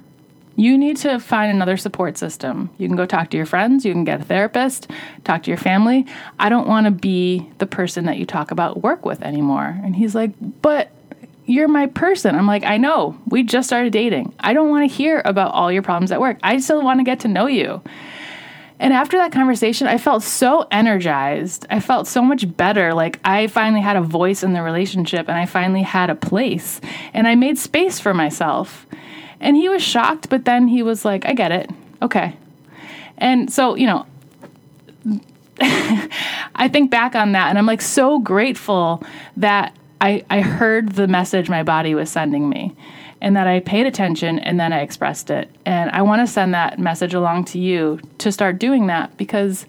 You 0.56 0.78
need 0.78 0.98
to 0.98 1.20
find 1.20 1.52
another 1.52 1.78
support 1.78 2.18
system. 2.18 2.70
You 2.78 2.88
can 2.88 2.96
go 2.96 3.06
talk 3.06 3.32
to 3.32 3.38
your 3.38 3.46
friends, 3.46 3.86
you 3.86 3.92
can 3.92 4.04
get 4.04 4.22
a 4.22 4.24
therapist, 4.24 4.90
talk 5.24 5.44
to 5.44 5.52
your 5.52 5.58
family. 5.58 6.06
I 6.40 6.50
don't 6.50 6.68
want 6.68 6.86
to 6.86 6.92
be 6.92 7.50
the 7.58 7.66
person 7.66 8.06
that 8.06 8.18
you 8.18 8.26
talk 8.26 8.52
about 8.52 8.84
work 8.84 9.06
with 9.06 9.22
anymore. 9.24 9.80
And 9.84 9.96
he's 9.96 10.14
like, 10.14 10.32
but 10.62 10.92
you're 11.46 11.68
my 11.68 11.88
person. 11.88 12.36
I'm 12.36 12.48
like, 12.48 12.64
I 12.64 12.78
know. 12.78 13.18
We 13.28 13.44
just 13.44 13.68
started 13.68 13.92
dating. 13.92 14.34
I 14.40 14.54
don't 14.54 14.70
want 14.70 14.90
to 14.90 14.96
hear 14.96 15.22
about 15.26 15.54
all 15.54 15.72
your 15.72 15.82
problems 15.82 16.12
at 16.12 16.22
work. 16.22 16.38
I 16.44 16.58
still 16.60 16.82
want 16.82 17.00
to 17.00 17.04
get 17.04 17.22
to 17.22 17.28
know 17.28 17.48
you. 17.48 17.82
And 18.80 18.94
after 18.94 19.18
that 19.18 19.32
conversation, 19.32 19.88
I 19.88 19.98
felt 19.98 20.24
so 20.24 20.68
energized. 20.72 21.66
I 21.70 21.80
felt 21.80 22.08
so 22.08 22.22
much 22.22 22.56
better. 22.58 22.94
Like 22.94 23.20
I 23.24 23.48
finally 23.48 23.82
had 23.82 23.96
a 23.96 24.02
voice 24.02 24.44
in 24.44 24.54
the 24.54 24.62
relationship 24.62 25.30
and 25.30 25.38
I 25.38 25.46
finally 25.46 25.84
had 25.84 26.10
a 26.10 26.16
place 26.16 26.82
and 27.14 27.28
I 27.28 27.36
made 27.36 27.58
space 27.58 28.00
for 28.00 28.14
myself. 28.14 28.86
And 29.44 29.58
he 29.58 29.68
was 29.68 29.84
shocked, 29.84 30.30
but 30.30 30.46
then 30.46 30.70
he 30.70 30.82
was 30.82 31.04
like, 31.04 31.26
I 31.26 31.34
get 31.34 31.52
it. 31.52 31.70
Okay. 32.02 32.36
And 33.18 33.52
so, 33.52 33.76
you 33.76 33.86
know, 33.86 34.06
I 35.60 36.70
think 36.72 36.90
back 36.90 37.14
on 37.14 37.34
that 37.34 37.50
and 37.50 37.58
I'm 37.58 37.66
like 37.66 37.82
so 37.82 38.20
grateful 38.20 39.04
that 39.38 39.76
I, 40.00 40.24
I 40.30 40.42
heard 40.42 40.94
the 40.94 41.08
message 41.08 41.50
my 41.50 41.62
body 41.62 41.94
was 41.94 42.10
sending 42.10 42.50
me 42.50 42.76
and 43.22 43.36
that 43.36 43.46
I 43.46 43.60
paid 43.60 43.86
attention 43.86 44.40
and 44.40 44.60
then 44.60 44.72
I 44.72 44.80
expressed 44.80 45.30
it. 45.30 45.50
And 45.66 45.92
I 45.92 46.02
want 46.02 46.26
to 46.26 46.32
send 46.32 46.54
that 46.54 46.80
message 46.80 47.14
along 47.14 47.46
to 47.46 47.60
you 47.60 48.00
to 48.20 48.32
start 48.32 48.60
doing 48.60 48.88
that 48.88 49.16
because 49.18 49.66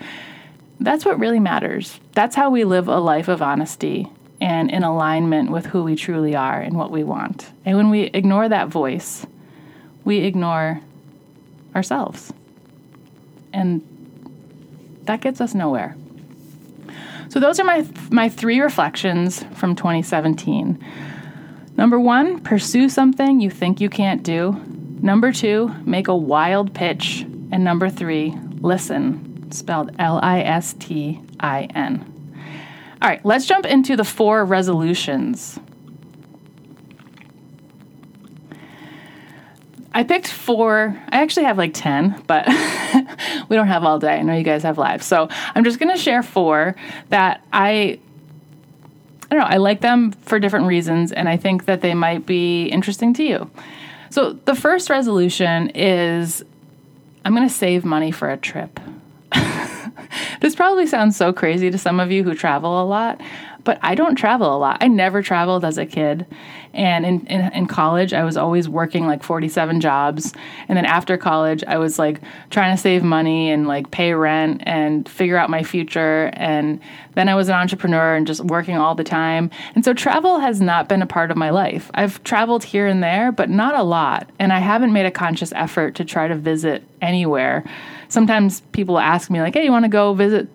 that's 0.78 1.04
what 1.04 1.18
really 1.18 1.40
matters. 1.40 1.98
That's 2.12 2.36
how 2.36 2.50
we 2.50 2.64
live 2.64 2.86
a 2.86 2.98
life 2.98 3.26
of 3.26 3.42
honesty 3.42 4.08
and 4.40 4.70
in 4.70 4.84
alignment 4.84 5.50
with 5.50 5.66
who 5.66 5.82
we 5.82 5.96
truly 5.96 6.36
are 6.36 6.60
and 6.60 6.76
what 6.76 6.90
we 6.92 7.02
want. 7.02 7.50
And 7.64 7.76
when 7.76 7.90
we 7.90 8.02
ignore 8.02 8.48
that 8.48 8.68
voice, 8.68 9.26
we 10.04 10.18
ignore 10.18 10.80
ourselves. 11.74 12.32
And 13.52 13.82
that 15.04 15.20
gets 15.20 15.40
us 15.40 15.54
nowhere. 15.54 15.96
So 17.28 17.40
those 17.40 17.58
are 17.58 17.64
my 17.64 17.86
my 18.10 18.28
three 18.28 18.60
reflections 18.60 19.44
from 19.54 19.74
2017. 19.74 20.82
Number 21.76 21.98
one, 21.98 22.40
pursue 22.40 22.88
something 22.88 23.40
you 23.40 23.50
think 23.50 23.80
you 23.80 23.90
can't 23.90 24.22
do. 24.22 24.52
Number 25.00 25.32
two, 25.32 25.74
make 25.84 26.08
a 26.08 26.14
wild 26.14 26.74
pitch. 26.74 27.26
And 27.50 27.64
number 27.64 27.90
three, 27.90 28.36
listen, 28.60 29.50
spelled 29.50 29.90
L 29.98 30.20
I 30.22 30.42
S 30.42 30.74
T 30.74 31.20
I 31.40 31.64
N. 31.74 32.10
All 33.02 33.08
right, 33.08 33.24
let's 33.24 33.46
jump 33.46 33.66
into 33.66 33.96
the 33.96 34.04
four 34.04 34.44
resolutions. 34.44 35.58
I 39.96 40.02
picked 40.02 40.26
four. 40.26 41.00
I 41.08 41.22
actually 41.22 41.44
have 41.44 41.56
like 41.56 41.72
10, 41.72 42.24
but 42.26 42.46
we 43.48 43.56
don't 43.56 43.68
have 43.68 43.84
all 43.84 44.00
day. 44.00 44.16
I 44.16 44.22
know 44.22 44.36
you 44.36 44.42
guys 44.42 44.64
have 44.64 44.76
lives. 44.76 45.06
So 45.06 45.28
I'm 45.54 45.62
just 45.62 45.78
going 45.78 45.94
to 45.94 46.00
share 46.00 46.22
four 46.22 46.74
that 47.10 47.46
I 47.52 48.00
I 49.30 49.36
don't 49.36 49.48
know, 49.48 49.54
I 49.54 49.56
like 49.56 49.80
them 49.80 50.12
for 50.12 50.38
different 50.38 50.66
reasons, 50.66 51.10
and 51.10 51.28
I 51.28 51.36
think 51.36 51.64
that 51.64 51.80
they 51.80 51.94
might 51.94 52.26
be 52.26 52.66
interesting 52.66 53.14
to 53.14 53.24
you. 53.24 53.50
So, 54.10 54.34
the 54.34 54.54
first 54.54 54.90
resolution 54.90 55.70
is 55.70 56.44
I'm 57.24 57.34
going 57.34 57.48
to 57.48 57.52
save 57.52 57.84
money 57.84 58.12
for 58.12 58.30
a 58.30 58.36
trip. 58.36 58.78
this 60.40 60.54
probably 60.54 60.86
sounds 60.86 61.16
so 61.16 61.32
crazy 61.32 61.70
to 61.70 61.78
some 61.78 61.98
of 61.98 62.12
you 62.12 62.22
who 62.22 62.34
travel 62.34 62.80
a 62.80 62.84
lot, 62.84 63.20
but 63.64 63.78
I 63.82 63.94
don't 63.94 64.14
travel 64.14 64.54
a 64.54 64.58
lot. 64.58 64.78
I 64.80 64.88
never 64.88 65.22
traveled 65.22 65.64
as 65.64 65.78
a 65.78 65.86
kid. 65.86 66.26
And 66.72 67.06
in, 67.06 67.26
in, 67.26 67.52
in, 67.52 67.66
college, 67.66 68.12
I 68.12 68.24
was 68.24 68.36
always 68.36 68.68
working 68.68 69.06
like 69.06 69.22
47 69.22 69.80
jobs. 69.80 70.32
And 70.68 70.76
then 70.76 70.84
after 70.84 71.16
college, 71.16 71.64
I 71.64 71.78
was 71.78 71.98
like 71.98 72.20
trying 72.50 72.76
to 72.76 72.80
save 72.80 73.02
money 73.02 73.50
and 73.50 73.66
like 73.66 73.90
pay 73.90 74.12
rent 74.12 74.62
and 74.66 75.08
figure 75.08 75.36
out 75.36 75.50
my 75.50 75.62
future. 75.62 76.30
And 76.34 76.80
then 77.14 77.28
I 77.28 77.36
was 77.36 77.48
an 77.48 77.54
entrepreneur 77.54 78.14
and 78.14 78.26
just 78.26 78.42
working 78.42 78.76
all 78.76 78.94
the 78.94 79.04
time. 79.04 79.50
And 79.74 79.84
so 79.84 79.94
travel 79.94 80.40
has 80.40 80.60
not 80.60 80.88
been 80.88 81.00
a 81.00 81.06
part 81.06 81.30
of 81.30 81.36
my 81.36 81.50
life. 81.50 81.90
I've 81.94 82.22
traveled 82.24 82.64
here 82.64 82.86
and 82.86 83.02
there, 83.02 83.32
but 83.32 83.48
not 83.48 83.76
a 83.76 83.82
lot. 83.82 84.28
And 84.38 84.52
I 84.52 84.58
haven't 84.58 84.92
made 84.92 85.06
a 85.06 85.12
conscious 85.12 85.52
effort 85.52 85.94
to 85.96 86.04
try 86.04 86.28
to 86.28 86.34
visit 86.34 86.82
anywhere. 87.00 87.64
Sometimes 88.08 88.60
people 88.72 88.98
ask 88.98 89.30
me, 89.30 89.40
like, 89.40 89.54
hey, 89.54 89.64
you 89.64 89.72
want 89.72 89.84
to 89.84 89.88
go 89.88 90.12
visit? 90.12 90.48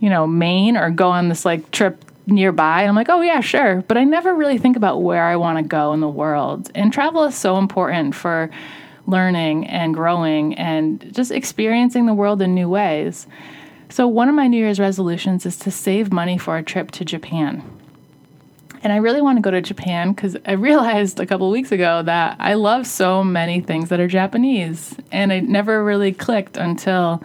you 0.00 0.08
know, 0.08 0.26
Maine 0.26 0.76
or 0.76 0.90
go 0.90 1.10
on 1.10 1.28
this 1.28 1.44
like 1.44 1.70
trip 1.70 2.02
nearby. 2.30 2.84
I'm 2.84 2.94
like, 2.94 3.08
oh, 3.08 3.20
yeah, 3.20 3.40
sure. 3.40 3.82
But 3.88 3.96
I 3.96 4.04
never 4.04 4.34
really 4.34 4.58
think 4.58 4.76
about 4.76 5.02
where 5.02 5.24
I 5.24 5.36
want 5.36 5.58
to 5.58 5.62
go 5.62 5.92
in 5.92 6.00
the 6.00 6.08
world. 6.08 6.70
And 6.74 6.92
travel 6.92 7.24
is 7.24 7.34
so 7.34 7.58
important 7.58 8.14
for 8.14 8.50
learning 9.06 9.66
and 9.66 9.94
growing 9.94 10.54
and 10.54 11.12
just 11.14 11.30
experiencing 11.30 12.06
the 12.06 12.14
world 12.14 12.40
in 12.40 12.54
new 12.54 12.68
ways. 12.68 13.26
So, 13.88 14.06
one 14.06 14.28
of 14.28 14.34
my 14.34 14.46
New 14.46 14.58
Year's 14.58 14.78
resolutions 14.78 15.44
is 15.44 15.56
to 15.58 15.70
save 15.70 16.12
money 16.12 16.38
for 16.38 16.56
a 16.56 16.62
trip 16.62 16.92
to 16.92 17.04
Japan. 17.04 17.62
And 18.82 18.92
I 18.92 18.96
really 18.96 19.20
want 19.20 19.36
to 19.36 19.42
go 19.42 19.50
to 19.50 19.60
Japan 19.60 20.12
because 20.12 20.36
I 20.46 20.52
realized 20.68 21.20
a 21.20 21.26
couple 21.26 21.50
weeks 21.50 21.72
ago 21.72 22.02
that 22.04 22.36
I 22.38 22.54
love 22.54 22.86
so 22.86 23.24
many 23.24 23.60
things 23.60 23.88
that 23.88 24.00
are 24.00 24.08
Japanese. 24.08 24.94
And 25.12 25.32
it 25.32 25.44
never 25.44 25.84
really 25.84 26.12
clicked 26.12 26.56
until 26.56 27.22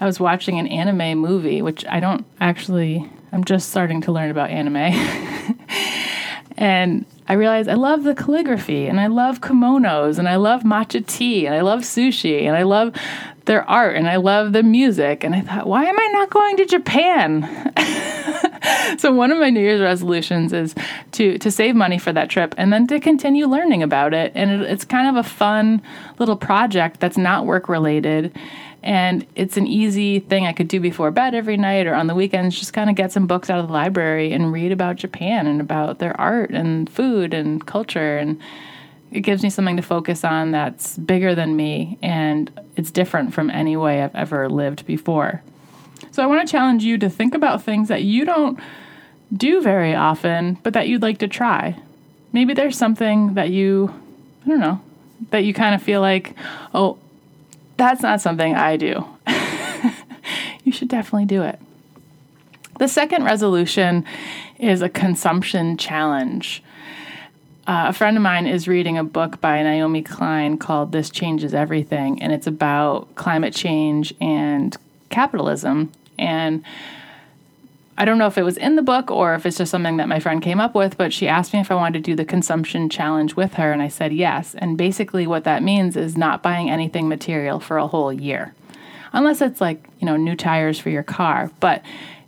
I 0.00 0.06
was 0.06 0.18
watching 0.18 0.58
an 0.58 0.66
anime 0.66 1.18
movie, 1.18 1.62
which 1.62 1.86
I 1.86 2.00
don't 2.00 2.26
actually 2.40 3.08
I'm 3.32 3.44
just 3.44 3.70
starting 3.70 4.00
to 4.02 4.12
learn 4.12 4.30
about 4.30 4.50
anime. 4.50 4.76
and 6.56 7.04
I 7.28 7.34
realized 7.34 7.68
I 7.68 7.74
love 7.74 8.02
the 8.02 8.14
calligraphy 8.14 8.86
and 8.86 9.00
I 9.00 9.06
love 9.06 9.40
kimonos 9.40 10.18
and 10.18 10.28
I 10.28 10.36
love 10.36 10.62
matcha 10.62 11.06
tea 11.06 11.46
and 11.46 11.54
I 11.54 11.60
love 11.60 11.80
sushi 11.80 12.42
and 12.42 12.56
I 12.56 12.64
love 12.64 12.92
their 13.44 13.68
art 13.70 13.96
and 13.96 14.08
I 14.08 14.16
love 14.16 14.52
the 14.52 14.62
music. 14.62 15.24
And 15.24 15.34
I 15.34 15.40
thought, 15.40 15.66
why 15.66 15.84
am 15.84 15.98
I 15.98 16.08
not 16.12 16.30
going 16.30 16.56
to 16.56 16.66
Japan? 16.66 17.72
so 18.98 19.12
one 19.12 19.30
of 19.30 19.38
my 19.38 19.50
New 19.50 19.60
Year's 19.60 19.80
resolutions 19.80 20.52
is 20.52 20.74
to 21.12 21.38
to 21.38 21.50
save 21.50 21.74
money 21.74 21.98
for 21.98 22.12
that 22.12 22.30
trip 22.30 22.54
and 22.58 22.72
then 22.72 22.86
to 22.88 23.00
continue 23.00 23.46
learning 23.46 23.82
about 23.82 24.12
it. 24.12 24.32
And 24.34 24.50
it, 24.50 24.60
it's 24.62 24.84
kind 24.84 25.08
of 25.08 25.24
a 25.24 25.28
fun 25.28 25.82
little 26.18 26.36
project 26.36 27.00
that's 27.00 27.16
not 27.16 27.46
work 27.46 27.68
related 27.68 28.36
and 28.82 29.26
it's 29.34 29.56
an 29.56 29.66
easy 29.66 30.20
thing 30.20 30.46
I 30.46 30.52
could 30.52 30.68
do 30.68 30.80
before 30.80 31.10
bed 31.10 31.34
every 31.34 31.56
night 31.56 31.86
or 31.86 31.94
on 31.94 32.06
the 32.06 32.14
weekends, 32.14 32.58
just 32.58 32.72
kind 32.72 32.88
of 32.88 32.96
get 32.96 33.12
some 33.12 33.26
books 33.26 33.50
out 33.50 33.58
of 33.58 33.66
the 33.66 33.72
library 33.72 34.32
and 34.32 34.52
read 34.52 34.72
about 34.72 34.96
Japan 34.96 35.46
and 35.46 35.60
about 35.60 35.98
their 35.98 36.18
art 36.18 36.50
and 36.50 36.88
food 36.88 37.34
and 37.34 37.66
culture. 37.66 38.16
And 38.16 38.40
it 39.10 39.20
gives 39.20 39.42
me 39.42 39.50
something 39.50 39.76
to 39.76 39.82
focus 39.82 40.24
on 40.24 40.52
that's 40.52 40.96
bigger 40.96 41.34
than 41.34 41.56
me 41.56 41.98
and 42.00 42.50
it's 42.76 42.90
different 42.90 43.34
from 43.34 43.50
any 43.50 43.76
way 43.76 44.02
I've 44.02 44.14
ever 44.14 44.48
lived 44.48 44.86
before. 44.86 45.42
So 46.10 46.22
I 46.22 46.26
want 46.26 46.46
to 46.46 46.50
challenge 46.50 46.82
you 46.82 46.96
to 46.98 47.10
think 47.10 47.34
about 47.34 47.62
things 47.62 47.88
that 47.88 48.02
you 48.02 48.24
don't 48.24 48.58
do 49.32 49.60
very 49.60 49.94
often, 49.94 50.58
but 50.62 50.72
that 50.72 50.88
you'd 50.88 51.02
like 51.02 51.18
to 51.18 51.28
try. 51.28 51.76
Maybe 52.32 52.54
there's 52.54 52.78
something 52.78 53.34
that 53.34 53.50
you, 53.50 53.92
I 54.44 54.48
don't 54.48 54.60
know, 54.60 54.80
that 55.30 55.44
you 55.44 55.52
kind 55.52 55.74
of 55.74 55.82
feel 55.82 56.00
like, 56.00 56.34
oh, 56.72 56.98
that's 57.80 58.02
not 58.02 58.20
something 58.20 58.54
I 58.54 58.76
do. 58.76 59.06
you 60.64 60.70
should 60.70 60.88
definitely 60.88 61.24
do 61.24 61.42
it. 61.42 61.58
The 62.78 62.88
second 62.88 63.24
resolution 63.24 64.04
is 64.58 64.82
a 64.82 64.90
consumption 64.90 65.78
challenge. 65.78 66.62
Uh, 67.66 67.86
a 67.88 67.92
friend 67.94 68.18
of 68.18 68.22
mine 68.22 68.46
is 68.46 68.68
reading 68.68 68.98
a 68.98 69.04
book 69.04 69.40
by 69.40 69.62
Naomi 69.62 70.02
Klein 70.02 70.58
called 70.58 70.92
This 70.92 71.08
Changes 71.08 71.54
Everything, 71.54 72.22
and 72.22 72.34
it's 72.34 72.46
about 72.46 73.14
climate 73.14 73.54
change 73.54 74.12
and 74.20 74.76
capitalism. 75.08 75.90
And 76.18 76.62
I 78.00 78.06
don't 78.06 78.16
know 78.16 78.26
if 78.26 78.38
it 78.38 78.44
was 78.44 78.56
in 78.56 78.76
the 78.76 78.82
book 78.82 79.10
or 79.10 79.34
if 79.34 79.44
it's 79.44 79.58
just 79.58 79.70
something 79.70 79.98
that 79.98 80.08
my 80.08 80.20
friend 80.20 80.40
came 80.40 80.58
up 80.58 80.74
with, 80.74 80.96
but 80.96 81.12
she 81.12 81.28
asked 81.28 81.52
me 81.52 81.60
if 81.60 81.70
I 81.70 81.74
wanted 81.74 82.02
to 82.02 82.10
do 82.10 82.16
the 82.16 82.24
consumption 82.24 82.88
challenge 82.88 83.36
with 83.36 83.52
her, 83.54 83.72
and 83.72 83.82
I 83.82 83.88
said 83.88 84.14
yes. 84.14 84.54
And 84.54 84.78
basically, 84.78 85.26
what 85.26 85.44
that 85.44 85.62
means 85.62 85.98
is 85.98 86.16
not 86.16 86.42
buying 86.42 86.70
anything 86.70 87.10
material 87.10 87.60
for 87.60 87.76
a 87.76 87.86
whole 87.86 88.10
year, 88.10 88.54
unless 89.12 89.42
it's 89.42 89.60
like, 89.60 89.86
you 89.98 90.06
know, 90.06 90.16
new 90.16 90.34
tires 90.34 90.78
for 90.78 90.88
your 90.88 91.02
car. 91.02 91.50
But 91.60 91.82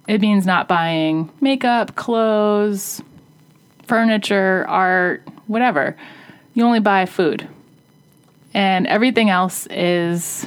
it 0.06 0.20
means 0.20 0.44
not 0.44 0.68
buying 0.68 1.30
makeup, 1.40 1.94
clothes, 1.94 3.00
furniture, 3.87 4.66
art, 4.68 5.26
whatever. 5.46 5.96
You 6.52 6.64
only 6.64 6.80
buy 6.80 7.06
food. 7.06 7.48
And 8.52 8.87
everything 8.87 9.30
else 9.30 9.66
is 9.68 10.46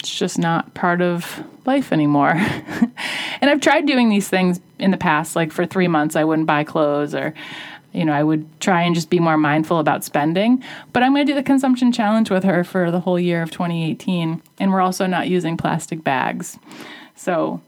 it's 0.00 0.18
just 0.18 0.38
not 0.38 0.72
part 0.72 1.02
of 1.02 1.44
life 1.66 1.92
anymore. 1.92 2.30
and 3.40 3.50
I've 3.50 3.60
tried 3.60 3.86
doing 3.86 4.08
these 4.08 4.28
things 4.28 4.58
in 4.78 4.90
the 4.90 4.96
past, 4.96 5.36
like 5.36 5.52
for 5.52 5.66
three 5.66 5.88
months, 5.88 6.16
I 6.16 6.24
wouldn't 6.24 6.46
buy 6.46 6.64
clothes 6.64 7.14
or, 7.14 7.34
you 7.92 8.06
know, 8.06 8.12
I 8.14 8.22
would 8.22 8.48
try 8.60 8.82
and 8.82 8.94
just 8.94 9.10
be 9.10 9.18
more 9.18 9.36
mindful 9.36 9.78
about 9.78 10.02
spending. 10.02 10.64
But 10.94 11.02
I'm 11.02 11.12
going 11.12 11.26
to 11.26 11.30
do 11.30 11.36
the 11.36 11.42
consumption 11.42 11.92
challenge 11.92 12.30
with 12.30 12.44
her 12.44 12.64
for 12.64 12.90
the 12.90 13.00
whole 13.00 13.20
year 13.20 13.42
of 13.42 13.50
2018. 13.50 14.42
And 14.58 14.72
we're 14.72 14.80
also 14.80 15.04
not 15.04 15.28
using 15.28 15.58
plastic 15.58 16.02
bags. 16.02 16.58
So 17.14 17.60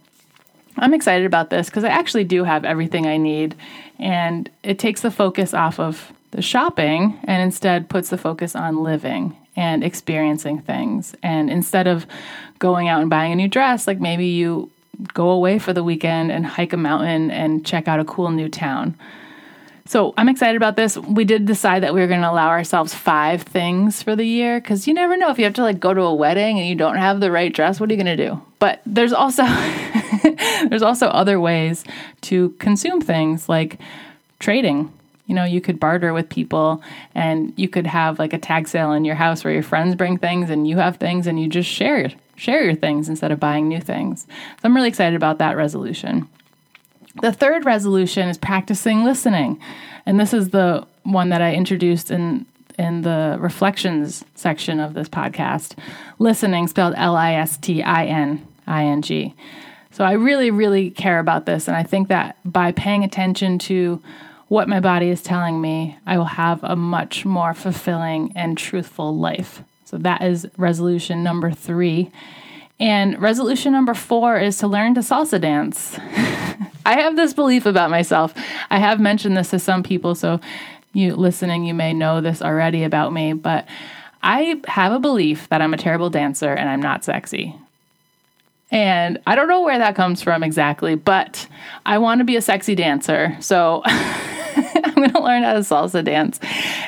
I'm 0.78 0.94
excited 0.94 1.26
about 1.26 1.50
this 1.50 1.66
because 1.66 1.84
I 1.84 1.90
actually 1.90 2.24
do 2.24 2.44
have 2.44 2.64
everything 2.64 3.06
I 3.06 3.18
need. 3.18 3.54
And 3.98 4.48
it 4.62 4.78
takes 4.78 5.02
the 5.02 5.10
focus 5.10 5.52
off 5.52 5.78
of 5.78 6.14
the 6.30 6.40
shopping 6.40 7.20
and 7.24 7.42
instead 7.42 7.90
puts 7.90 8.08
the 8.08 8.16
focus 8.16 8.56
on 8.56 8.82
living 8.82 9.36
and 9.56 9.84
experiencing 9.84 10.60
things. 10.60 11.14
And 11.22 11.50
instead 11.50 11.86
of 11.86 12.06
going 12.58 12.88
out 12.88 13.00
and 13.00 13.10
buying 13.10 13.32
a 13.32 13.36
new 13.36 13.48
dress, 13.48 13.86
like 13.86 14.00
maybe 14.00 14.26
you 14.26 14.70
go 15.14 15.30
away 15.30 15.58
for 15.58 15.72
the 15.72 15.82
weekend 15.82 16.30
and 16.30 16.46
hike 16.46 16.72
a 16.72 16.76
mountain 16.76 17.30
and 17.30 17.64
check 17.64 17.88
out 17.88 18.00
a 18.00 18.04
cool 18.04 18.30
new 18.30 18.48
town. 18.48 18.96
So 19.84 20.14
I'm 20.16 20.28
excited 20.28 20.56
about 20.56 20.76
this. 20.76 20.96
We 20.96 21.24
did 21.24 21.44
decide 21.44 21.82
that 21.82 21.92
we 21.92 22.00
were 22.00 22.06
going 22.06 22.20
to 22.20 22.30
allow 22.30 22.48
ourselves 22.48 22.94
five 22.94 23.42
things 23.42 24.02
for 24.02 24.14
the 24.14 24.24
year 24.24 24.60
because 24.60 24.86
you 24.86 24.94
never 24.94 25.16
know 25.16 25.30
if 25.30 25.38
you 25.38 25.44
have 25.44 25.54
to 25.54 25.62
like 25.62 25.80
go 25.80 25.92
to 25.92 26.02
a 26.02 26.14
wedding 26.14 26.58
and 26.58 26.68
you 26.68 26.74
don't 26.74 26.96
have 26.96 27.20
the 27.20 27.30
right 27.30 27.52
dress. 27.52 27.80
What 27.80 27.90
are 27.90 27.92
you 27.92 28.02
going 28.02 28.16
to 28.16 28.28
do? 28.28 28.40
But 28.58 28.80
there's 28.86 29.12
also 29.12 29.42
there's 30.68 30.82
also 30.82 31.08
other 31.08 31.40
ways 31.40 31.84
to 32.22 32.50
consume 32.58 33.00
things 33.00 33.48
like 33.48 33.80
trading. 34.38 34.92
You 35.26 35.34
know, 35.34 35.44
you 35.44 35.60
could 35.60 35.78
barter 35.78 36.12
with 36.12 36.28
people 36.28 36.82
and 37.14 37.52
you 37.56 37.68
could 37.68 37.86
have 37.86 38.18
like 38.18 38.32
a 38.32 38.38
tag 38.38 38.68
sale 38.68 38.92
in 38.92 39.04
your 39.04 39.14
house 39.14 39.44
where 39.44 39.52
your 39.52 39.62
friends 39.62 39.94
bring 39.94 40.18
things 40.18 40.50
and 40.50 40.68
you 40.68 40.78
have 40.78 40.96
things 40.96 41.26
and 41.26 41.40
you 41.40 41.48
just 41.48 41.68
share 41.68 42.10
share 42.34 42.64
your 42.64 42.74
things 42.74 43.08
instead 43.08 43.30
of 43.30 43.38
buying 43.38 43.68
new 43.68 43.80
things. 43.80 44.26
So 44.28 44.64
I'm 44.64 44.74
really 44.74 44.88
excited 44.88 45.14
about 45.14 45.38
that 45.38 45.56
resolution. 45.56 46.28
The 47.20 47.32
third 47.32 47.64
resolution 47.64 48.28
is 48.28 48.38
practicing 48.38 49.04
listening. 49.04 49.60
And 50.06 50.18
this 50.18 50.34
is 50.34 50.50
the 50.50 50.86
one 51.04 51.28
that 51.28 51.42
I 51.42 51.54
introduced 51.54 52.10
in 52.10 52.46
in 52.78 53.02
the 53.02 53.36
reflections 53.38 54.24
section 54.34 54.80
of 54.80 54.94
this 54.94 55.08
podcast. 55.08 55.76
Listening 56.18 56.66
spelled 56.66 56.94
L 56.96 57.16
I 57.16 57.34
S 57.34 57.58
T 57.58 57.82
I 57.82 58.06
N 58.06 58.46
I 58.66 58.84
N 58.84 59.02
G. 59.02 59.34
So 59.90 60.04
I 60.04 60.12
really 60.12 60.50
really 60.50 60.90
care 60.90 61.18
about 61.18 61.46
this 61.46 61.68
and 61.68 61.76
I 61.76 61.82
think 61.82 62.08
that 62.08 62.36
by 62.44 62.72
paying 62.72 63.04
attention 63.04 63.58
to 63.60 64.02
what 64.52 64.68
my 64.68 64.80
body 64.80 65.08
is 65.08 65.22
telling 65.22 65.62
me, 65.62 65.96
I 66.04 66.18
will 66.18 66.26
have 66.26 66.62
a 66.62 66.76
much 66.76 67.24
more 67.24 67.54
fulfilling 67.54 68.34
and 68.36 68.58
truthful 68.58 69.16
life. 69.16 69.62
So 69.86 69.96
that 69.96 70.20
is 70.20 70.46
resolution 70.58 71.22
number 71.22 71.50
3. 71.50 72.10
And 72.78 73.18
resolution 73.18 73.72
number 73.72 73.94
4 73.94 74.38
is 74.40 74.58
to 74.58 74.66
learn 74.66 74.92
to 74.96 75.00
salsa 75.00 75.40
dance. 75.40 75.98
I 76.84 77.00
have 77.00 77.16
this 77.16 77.32
belief 77.32 77.64
about 77.64 77.90
myself. 77.90 78.34
I 78.68 78.78
have 78.78 79.00
mentioned 79.00 79.38
this 79.38 79.48
to 79.50 79.58
some 79.58 79.82
people, 79.82 80.14
so 80.14 80.38
you 80.92 81.16
listening, 81.16 81.64
you 81.64 81.72
may 81.72 81.94
know 81.94 82.20
this 82.20 82.42
already 82.42 82.84
about 82.84 83.10
me, 83.10 83.32
but 83.32 83.66
I 84.22 84.60
have 84.68 84.92
a 84.92 85.00
belief 85.00 85.48
that 85.48 85.62
I'm 85.62 85.72
a 85.72 85.78
terrible 85.78 86.10
dancer 86.10 86.52
and 86.52 86.68
I'm 86.68 86.82
not 86.82 87.04
sexy. 87.04 87.56
And 88.70 89.18
I 89.26 89.34
don't 89.34 89.48
know 89.48 89.62
where 89.62 89.78
that 89.78 89.96
comes 89.96 90.20
from 90.20 90.42
exactly, 90.42 90.94
but 90.94 91.48
I 91.86 91.96
want 91.96 92.18
to 92.18 92.24
be 92.26 92.36
a 92.36 92.42
sexy 92.42 92.74
dancer. 92.74 93.34
So 93.40 93.82
going 95.02 95.12
to 95.22 95.22
learn 95.22 95.42
how 95.42 95.52
to 95.54 95.60
salsa 95.60 96.04
dance. 96.04 96.38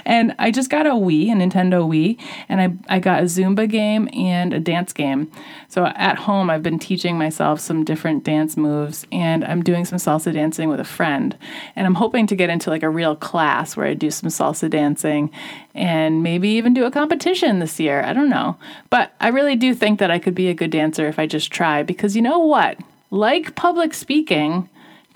And 0.05 0.35
I 0.39 0.51
just 0.51 0.71
got 0.71 0.87
a 0.87 0.91
Wii, 0.91 1.31
a 1.31 1.35
Nintendo 1.35 1.89
Wii, 1.89 2.19
and 2.49 2.61
I, 2.61 2.97
I 2.97 2.99
got 2.99 3.21
a 3.21 3.27
Zumba 3.27 3.69
game 3.69 4.09
and 4.13 4.53
a 4.53 4.61
dance 4.61 4.93
game. 4.93 5.31
So 5.69 5.87
at 5.87 6.19
home, 6.19 6.51
I've 6.51 6.63
been 6.63 6.79
teaching 6.79 7.19
myself 7.19 7.61
some 7.61 7.85
different 7.85 8.25
dance 8.25 8.57
moves, 8.57 9.07
and 9.11 9.45
I'm 9.45 9.63
doing 9.63 9.85
some 9.85 9.99
salsa 9.99 10.33
dancing 10.33 10.69
with 10.69 10.81
a 10.81 10.85
friend. 10.85 11.37
And 11.75 11.87
I'm 11.87 11.95
hoping 11.95 12.27
to 12.29 12.37
get 12.37 12.51
into 12.51 12.71
like 12.71 12.83
a 12.83 12.91
real 12.91 13.17
class 13.17 13.77
where 13.77 13.87
I 13.87 13.95
do 13.95 14.11
some 14.11 14.29
salsa 14.29 14.71
dancing 14.71 15.31
and 15.75 16.23
maybe 16.23 16.49
even 16.51 16.75
do 16.75 16.85
a 16.85 16.91
competition 16.91 17.59
this 17.59 17.81
year. 17.81 18.03
I 18.03 18.13
don't 18.13 18.31
know. 18.31 18.57
But 18.91 19.13
I 19.21 19.29
really 19.29 19.57
do 19.57 19.75
think 19.75 19.99
that 19.99 20.11
I 20.11 20.19
could 20.19 20.35
be 20.35 20.49
a 20.49 20.55
good 20.55 20.71
dancer 20.71 21.07
if 21.09 21.19
I 21.19 21.27
just 21.27 21.51
try, 21.51 21.83
because 21.83 22.15
you 22.15 22.23
know 22.23 22.39
what? 22.39 22.79
Like 23.11 23.55
public 23.55 23.95
speaking, 23.95 24.69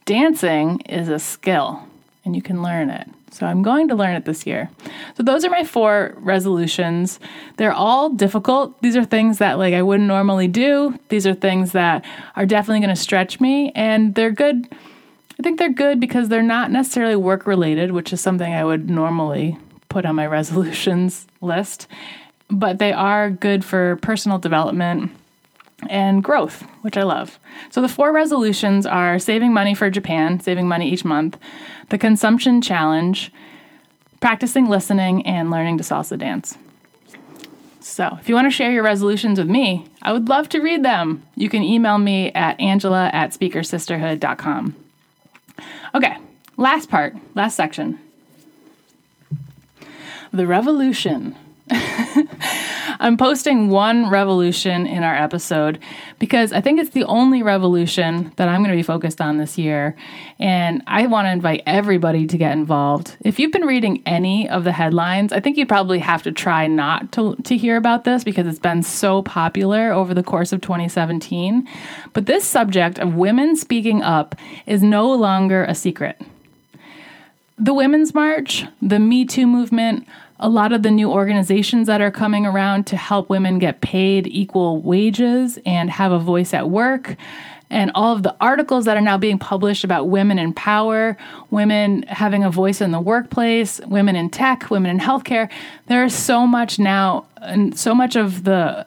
dancing 0.04 0.80
is 0.80 1.08
a 1.08 1.18
skill 1.18 1.88
and 2.28 2.36
you 2.36 2.42
can 2.42 2.62
learn 2.62 2.90
it. 2.90 3.08
So 3.30 3.46
I'm 3.46 3.62
going 3.62 3.88
to 3.88 3.94
learn 3.94 4.14
it 4.14 4.26
this 4.26 4.46
year. 4.46 4.68
So 5.16 5.22
those 5.22 5.46
are 5.46 5.50
my 5.50 5.64
four 5.64 6.12
resolutions. 6.18 7.18
They're 7.56 7.72
all 7.72 8.10
difficult. 8.10 8.78
These 8.82 8.96
are 8.96 9.04
things 9.04 9.38
that 9.38 9.58
like 9.58 9.72
I 9.72 9.80
wouldn't 9.80 10.06
normally 10.06 10.46
do. 10.46 10.98
These 11.08 11.26
are 11.26 11.32
things 11.32 11.72
that 11.72 12.04
are 12.36 12.44
definitely 12.44 12.80
going 12.80 12.94
to 12.94 13.00
stretch 13.00 13.40
me 13.40 13.72
and 13.74 14.14
they're 14.14 14.30
good. 14.30 14.68
I 15.40 15.42
think 15.42 15.58
they're 15.58 15.72
good 15.72 16.00
because 16.00 16.28
they're 16.28 16.42
not 16.42 16.70
necessarily 16.70 17.16
work 17.16 17.46
related, 17.46 17.92
which 17.92 18.12
is 18.12 18.20
something 18.20 18.52
I 18.52 18.64
would 18.64 18.90
normally 18.90 19.56
put 19.88 20.04
on 20.04 20.14
my 20.14 20.26
resolutions 20.38 21.26
list, 21.40 21.86
but 22.50 22.78
they 22.78 22.92
are 22.92 23.30
good 23.30 23.64
for 23.64 23.96
personal 23.96 24.36
development 24.36 25.12
and 25.88 26.24
growth, 26.24 26.62
which 26.82 26.96
I 26.96 27.04
love. 27.04 27.38
So 27.70 27.80
the 27.80 27.88
four 27.88 28.12
resolutions 28.12 28.84
are 28.84 29.18
saving 29.18 29.52
money 29.52 29.74
for 29.74 29.90
Japan, 29.90 30.40
saving 30.40 30.66
money 30.66 30.90
each 30.90 31.04
month, 31.04 31.38
the 31.88 31.98
consumption 31.98 32.61
challenge, 32.61 33.33
practicing 34.20 34.68
listening, 34.68 35.27
and 35.27 35.51
learning 35.51 35.79
to 35.79 35.85
salsa 35.85 36.18
dance. 36.18 36.57
So, 37.81 38.18
if 38.20 38.29
you 38.29 38.35
want 38.35 38.46
to 38.46 38.51
share 38.51 38.70
your 38.70 38.83
resolutions 38.83 39.38
with 39.38 39.48
me, 39.48 39.87
I 40.03 40.12
would 40.12 40.29
love 40.29 40.48
to 40.51 40.61
read 40.61 40.85
them. 40.85 41.22
You 41.37 41.48
can 41.48 41.62
email 41.62 41.98
me 41.98 42.31
at 42.33 42.61
angela 42.61 43.11
at 43.12 43.31
speakersisterhood.com. 43.31 44.77
Okay, 45.94 46.16
last 46.57 46.90
part, 46.90 47.16
last 47.35 47.57
section. 47.57 47.98
The 50.33 50.46
revolution. 50.46 51.35
I'm 53.00 53.16
posting 53.16 53.68
one 53.68 54.11
revolution 54.11 54.87
in 54.87 55.04
our 55.04 55.14
episode 55.14 55.78
because 56.18 56.52
I 56.52 56.61
think 56.61 56.80
it's 56.80 56.90
the 56.90 57.04
only 57.04 57.42
revolution 57.42 58.32
that 58.37 58.48
I'm 58.48 58.61
going 58.61 58.70
to 58.70 58.76
be 58.76 58.82
focused 58.82 59.20
on 59.20 59.38
this 59.38 59.56
year. 59.56 59.94
And 60.38 60.82
I 60.87 61.06
want 61.06 61.26
to 61.26 61.30
invite 61.30 61.62
everybody 61.66 62.26
to 62.26 62.37
get 62.37 62.52
involved. 62.52 63.16
If 63.24 63.38
you've 63.38 63.52
been 63.52 63.66
reading 63.66 64.02
any 64.04 64.48
of 64.48 64.64
the 64.64 64.72
headlines, 64.72 65.32
I 65.32 65.40
think 65.40 65.56
you 65.56 65.66
probably 65.66 66.00
have 66.00 66.22
to 66.24 66.32
try 66.32 66.66
not 66.66 67.12
to, 67.12 67.37
to 67.37 67.56
hear 67.56 67.76
about 67.76 68.04
this 68.04 68.24
because 68.24 68.46
it's 68.46 68.58
been 68.58 68.82
so 68.82 69.22
popular 69.22 69.92
over 69.92 70.12
the 70.12 70.22
course 70.24 70.52
of 70.52 70.61
2017. 70.61 71.68
But 72.12 72.26
this 72.26 72.44
subject 72.44 72.98
of 72.98 73.14
women 73.14 73.56
speaking 73.56 74.02
up 74.02 74.34
is 74.66 74.82
no 74.82 75.12
longer 75.12 75.64
a 75.64 75.74
secret. 75.74 76.20
The 77.61 77.74
Women's 77.74 78.14
March, 78.14 78.66
the 78.80 79.00
Me 79.00 79.24
Too 79.24 79.46
movement, 79.46 80.06
a 80.40 80.48
lot 80.48 80.72
of 80.72 80.83
the 80.83 80.90
new 80.90 81.11
organizations 81.11 81.87
that 81.87 82.01
are 82.01 82.11
coming 82.11 82.46
around 82.46 82.87
to 82.87 82.96
help 82.96 83.29
women 83.29 83.59
get 83.59 83.81
paid 83.81 84.27
equal 84.27 84.81
wages 84.81 85.59
and 85.66 85.90
have 85.90 86.12
a 86.12 86.18
voice 86.18 86.55
at 86.55 86.70
work 86.70 87.16
and 87.70 87.90
all 87.94 88.14
of 88.14 88.22
the 88.22 88.35
articles 88.40 88.87
that 88.87 88.96
are 88.96 89.03
now 89.03 89.18
being 89.18 89.38
published 89.38 89.85
about 89.85 90.09
women 90.09 90.38
in 90.38 90.53
power, 90.53 91.16
women 91.51 92.03
having 92.05 92.42
a 92.42 92.51
voice 92.51 92.81
in 92.81 92.92
the 92.92 93.01
workplace, 93.01 93.81
women 93.81 94.16
in 94.16 94.31
tech, 94.31 94.70
women 94.70 94.90
in 94.90 94.98
healthcare. 94.98 95.51
There 95.87 96.05
is 96.05 96.14
so 96.14 96.46
much 96.46 96.79
now, 96.79 97.27
and 97.42 97.79
so 97.79 97.94
much 97.94 98.16
of 98.16 98.44
the 98.44 98.87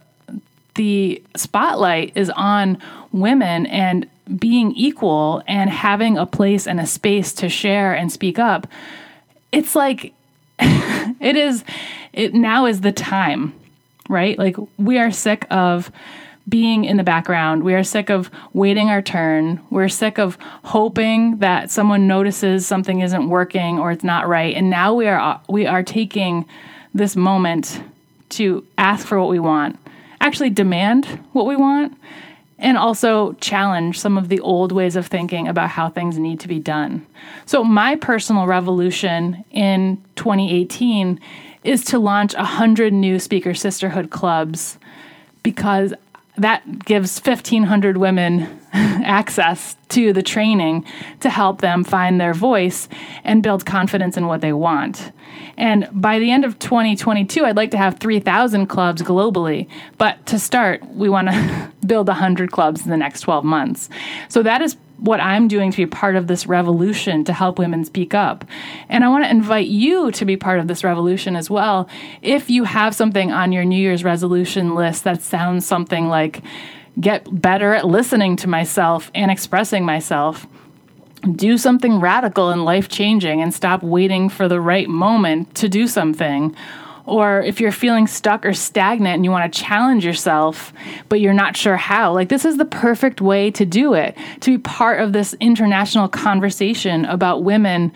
the 0.75 1.21
spotlight 1.35 2.13
is 2.15 2.29
on 2.31 2.77
women 3.11 3.65
and 3.65 4.09
being 4.39 4.71
equal 4.71 5.43
and 5.45 5.69
having 5.69 6.17
a 6.17 6.25
place 6.25 6.65
and 6.65 6.79
a 6.79 6.87
space 6.87 7.33
to 7.33 7.49
share 7.49 7.93
and 7.93 8.09
speak 8.09 8.39
up. 8.39 8.67
It's 9.51 9.75
like 9.75 10.13
it 11.21 11.35
is 11.35 11.63
it 12.13 12.33
now 12.33 12.65
is 12.65 12.81
the 12.81 12.91
time, 12.91 13.53
right? 14.09 14.37
Like 14.37 14.57
we 14.77 14.97
are 14.97 15.11
sick 15.11 15.45
of 15.49 15.91
being 16.49 16.85
in 16.85 16.97
the 16.97 17.03
background. 17.03 17.63
We 17.63 17.75
are 17.75 17.83
sick 17.83 18.09
of 18.09 18.29
waiting 18.53 18.89
our 18.89 19.01
turn. 19.01 19.61
We're 19.69 19.89
sick 19.89 20.17
of 20.17 20.37
hoping 20.63 21.37
that 21.37 21.69
someone 21.69 22.07
notices 22.07 22.65
something 22.65 22.99
isn't 22.99 23.29
working 23.29 23.79
or 23.79 23.91
it's 23.91 24.03
not 24.03 24.27
right. 24.27 24.55
And 24.55 24.69
now 24.69 24.93
we 24.93 25.07
are 25.07 25.41
we 25.47 25.65
are 25.65 25.83
taking 25.83 26.45
this 26.93 27.15
moment 27.15 27.81
to 28.29 28.65
ask 28.77 29.05
for 29.05 29.19
what 29.19 29.29
we 29.29 29.39
want, 29.39 29.77
actually 30.19 30.49
demand 30.49 31.05
what 31.33 31.45
we 31.45 31.55
want, 31.55 31.97
and 32.61 32.77
also 32.77 33.33
challenge 33.33 33.99
some 33.99 34.17
of 34.17 34.29
the 34.29 34.39
old 34.39 34.71
ways 34.71 34.95
of 34.95 35.07
thinking 35.07 35.47
about 35.47 35.69
how 35.69 35.89
things 35.89 36.17
need 36.17 36.39
to 36.39 36.47
be 36.47 36.59
done. 36.59 37.05
So, 37.45 37.63
my 37.63 37.95
personal 37.95 38.45
revolution 38.45 39.43
in 39.51 40.01
2018 40.15 41.19
is 41.63 41.83
to 41.85 41.99
launch 41.99 42.35
100 42.35 42.93
new 42.93 43.19
Speaker 43.19 43.53
Sisterhood 43.53 44.11
clubs 44.11 44.77
because 45.43 45.93
that 46.37 46.85
gives 46.85 47.19
1,500 47.19 47.97
women 47.97 48.60
access 48.73 49.75
to 49.89 50.13
the 50.13 50.23
training 50.23 50.85
to 51.19 51.29
help 51.29 51.61
them 51.61 51.83
find 51.83 52.19
their 52.19 52.33
voice 52.33 52.87
and 53.23 53.43
build 53.43 53.65
confidence 53.65 54.17
in 54.17 54.27
what 54.27 54.41
they 54.41 54.53
want. 54.53 55.11
And 55.57 55.87
by 55.91 56.19
the 56.19 56.31
end 56.31 56.45
of 56.45 56.57
2022, 56.59 57.45
I'd 57.45 57.55
like 57.55 57.71
to 57.71 57.77
have 57.77 57.99
3,000 57.99 58.67
clubs 58.67 59.01
globally. 59.01 59.67
But 59.97 60.25
to 60.27 60.39
start, 60.39 60.85
we 60.89 61.09
want 61.09 61.29
to 61.29 61.71
build 61.85 62.07
100 62.07 62.51
clubs 62.51 62.83
in 62.83 62.89
the 62.89 62.97
next 62.97 63.21
12 63.21 63.43
months. 63.43 63.89
So 64.29 64.43
that 64.43 64.61
is 64.61 64.77
what 64.97 65.19
I'm 65.19 65.47
doing 65.47 65.71
to 65.71 65.77
be 65.77 65.87
part 65.87 66.15
of 66.15 66.27
this 66.27 66.45
revolution 66.45 67.23
to 67.25 67.33
help 67.33 67.57
women 67.57 67.83
speak 67.83 68.13
up. 68.13 68.45
And 68.87 69.03
I 69.03 69.09
want 69.09 69.25
to 69.25 69.31
invite 69.31 69.67
you 69.67 70.11
to 70.11 70.25
be 70.25 70.37
part 70.37 70.59
of 70.59 70.67
this 70.67 70.83
revolution 70.83 71.35
as 71.35 71.49
well. 71.49 71.89
If 72.21 72.49
you 72.49 72.63
have 72.65 72.95
something 72.95 73.31
on 73.31 73.51
your 73.51 73.65
New 73.65 73.81
Year's 73.81 74.03
resolution 74.03 74.75
list 74.75 75.03
that 75.03 75.21
sounds 75.21 75.65
something 75.65 76.07
like, 76.07 76.41
get 76.99 77.41
better 77.41 77.73
at 77.73 77.87
listening 77.87 78.35
to 78.37 78.47
myself 78.47 79.11
and 79.15 79.31
expressing 79.31 79.85
myself, 79.85 80.47
do 81.35 81.57
something 81.57 81.99
radical 81.99 82.49
and 82.49 82.65
life 82.65 82.89
changing 82.89 83.41
and 83.41 83.53
stop 83.53 83.83
waiting 83.83 84.29
for 84.29 84.47
the 84.47 84.59
right 84.59 84.89
moment 84.89 85.53
to 85.55 85.69
do 85.69 85.87
something. 85.87 86.55
Or 87.05 87.41
if 87.41 87.59
you're 87.59 87.71
feeling 87.71 88.07
stuck 88.07 88.45
or 88.45 88.53
stagnant 88.53 89.15
and 89.15 89.25
you 89.25 89.31
want 89.31 89.51
to 89.51 89.59
challenge 89.59 90.05
yourself, 90.05 90.71
but 91.09 91.19
you're 91.19 91.33
not 91.33 91.57
sure 91.57 91.77
how, 91.77 92.13
like 92.13 92.29
this 92.29 92.45
is 92.45 92.57
the 92.57 92.65
perfect 92.65 93.21
way 93.21 93.51
to 93.51 93.65
do 93.65 93.93
it, 93.93 94.17
to 94.41 94.51
be 94.51 94.57
part 94.57 95.01
of 95.01 95.13
this 95.13 95.35
international 95.39 96.07
conversation 96.07 97.05
about 97.05 97.43
women 97.43 97.91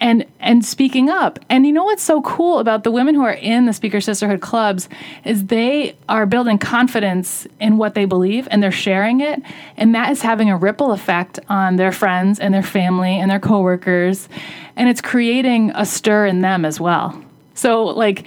and 0.00 0.24
and 0.40 0.64
speaking 0.64 1.10
up. 1.10 1.38
And 1.48 1.66
you 1.66 1.72
know 1.72 1.84
what's 1.84 2.02
so 2.02 2.22
cool 2.22 2.58
about 2.58 2.84
the 2.84 2.90
women 2.90 3.14
who 3.14 3.22
are 3.22 3.32
in 3.32 3.66
the 3.66 3.72
Speaker 3.72 4.00
Sisterhood 4.00 4.40
clubs 4.40 4.88
is 5.24 5.46
they 5.46 5.96
are 6.08 6.26
building 6.26 6.58
confidence 6.58 7.46
in 7.60 7.76
what 7.76 7.94
they 7.94 8.06
believe 8.06 8.48
and 8.50 8.62
they're 8.62 8.72
sharing 8.72 9.20
it, 9.20 9.42
and 9.76 9.94
that 9.94 10.10
is 10.10 10.22
having 10.22 10.50
a 10.50 10.56
ripple 10.56 10.92
effect 10.92 11.38
on 11.48 11.76
their 11.76 11.92
friends 11.92 12.40
and 12.40 12.52
their 12.54 12.62
family 12.62 13.18
and 13.18 13.30
their 13.30 13.40
coworkers, 13.40 14.28
and 14.76 14.88
it's 14.88 15.00
creating 15.00 15.70
a 15.74 15.84
stir 15.84 16.26
in 16.26 16.40
them 16.40 16.64
as 16.64 16.80
well. 16.80 17.22
So 17.54 17.84
like 17.84 18.26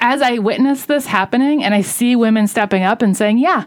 as 0.00 0.22
I 0.22 0.38
witness 0.38 0.86
this 0.86 1.06
happening 1.06 1.62
and 1.62 1.74
I 1.74 1.82
see 1.82 2.16
women 2.16 2.46
stepping 2.46 2.82
up 2.82 3.02
and 3.02 3.16
saying, 3.16 3.38
"Yeah, 3.38 3.64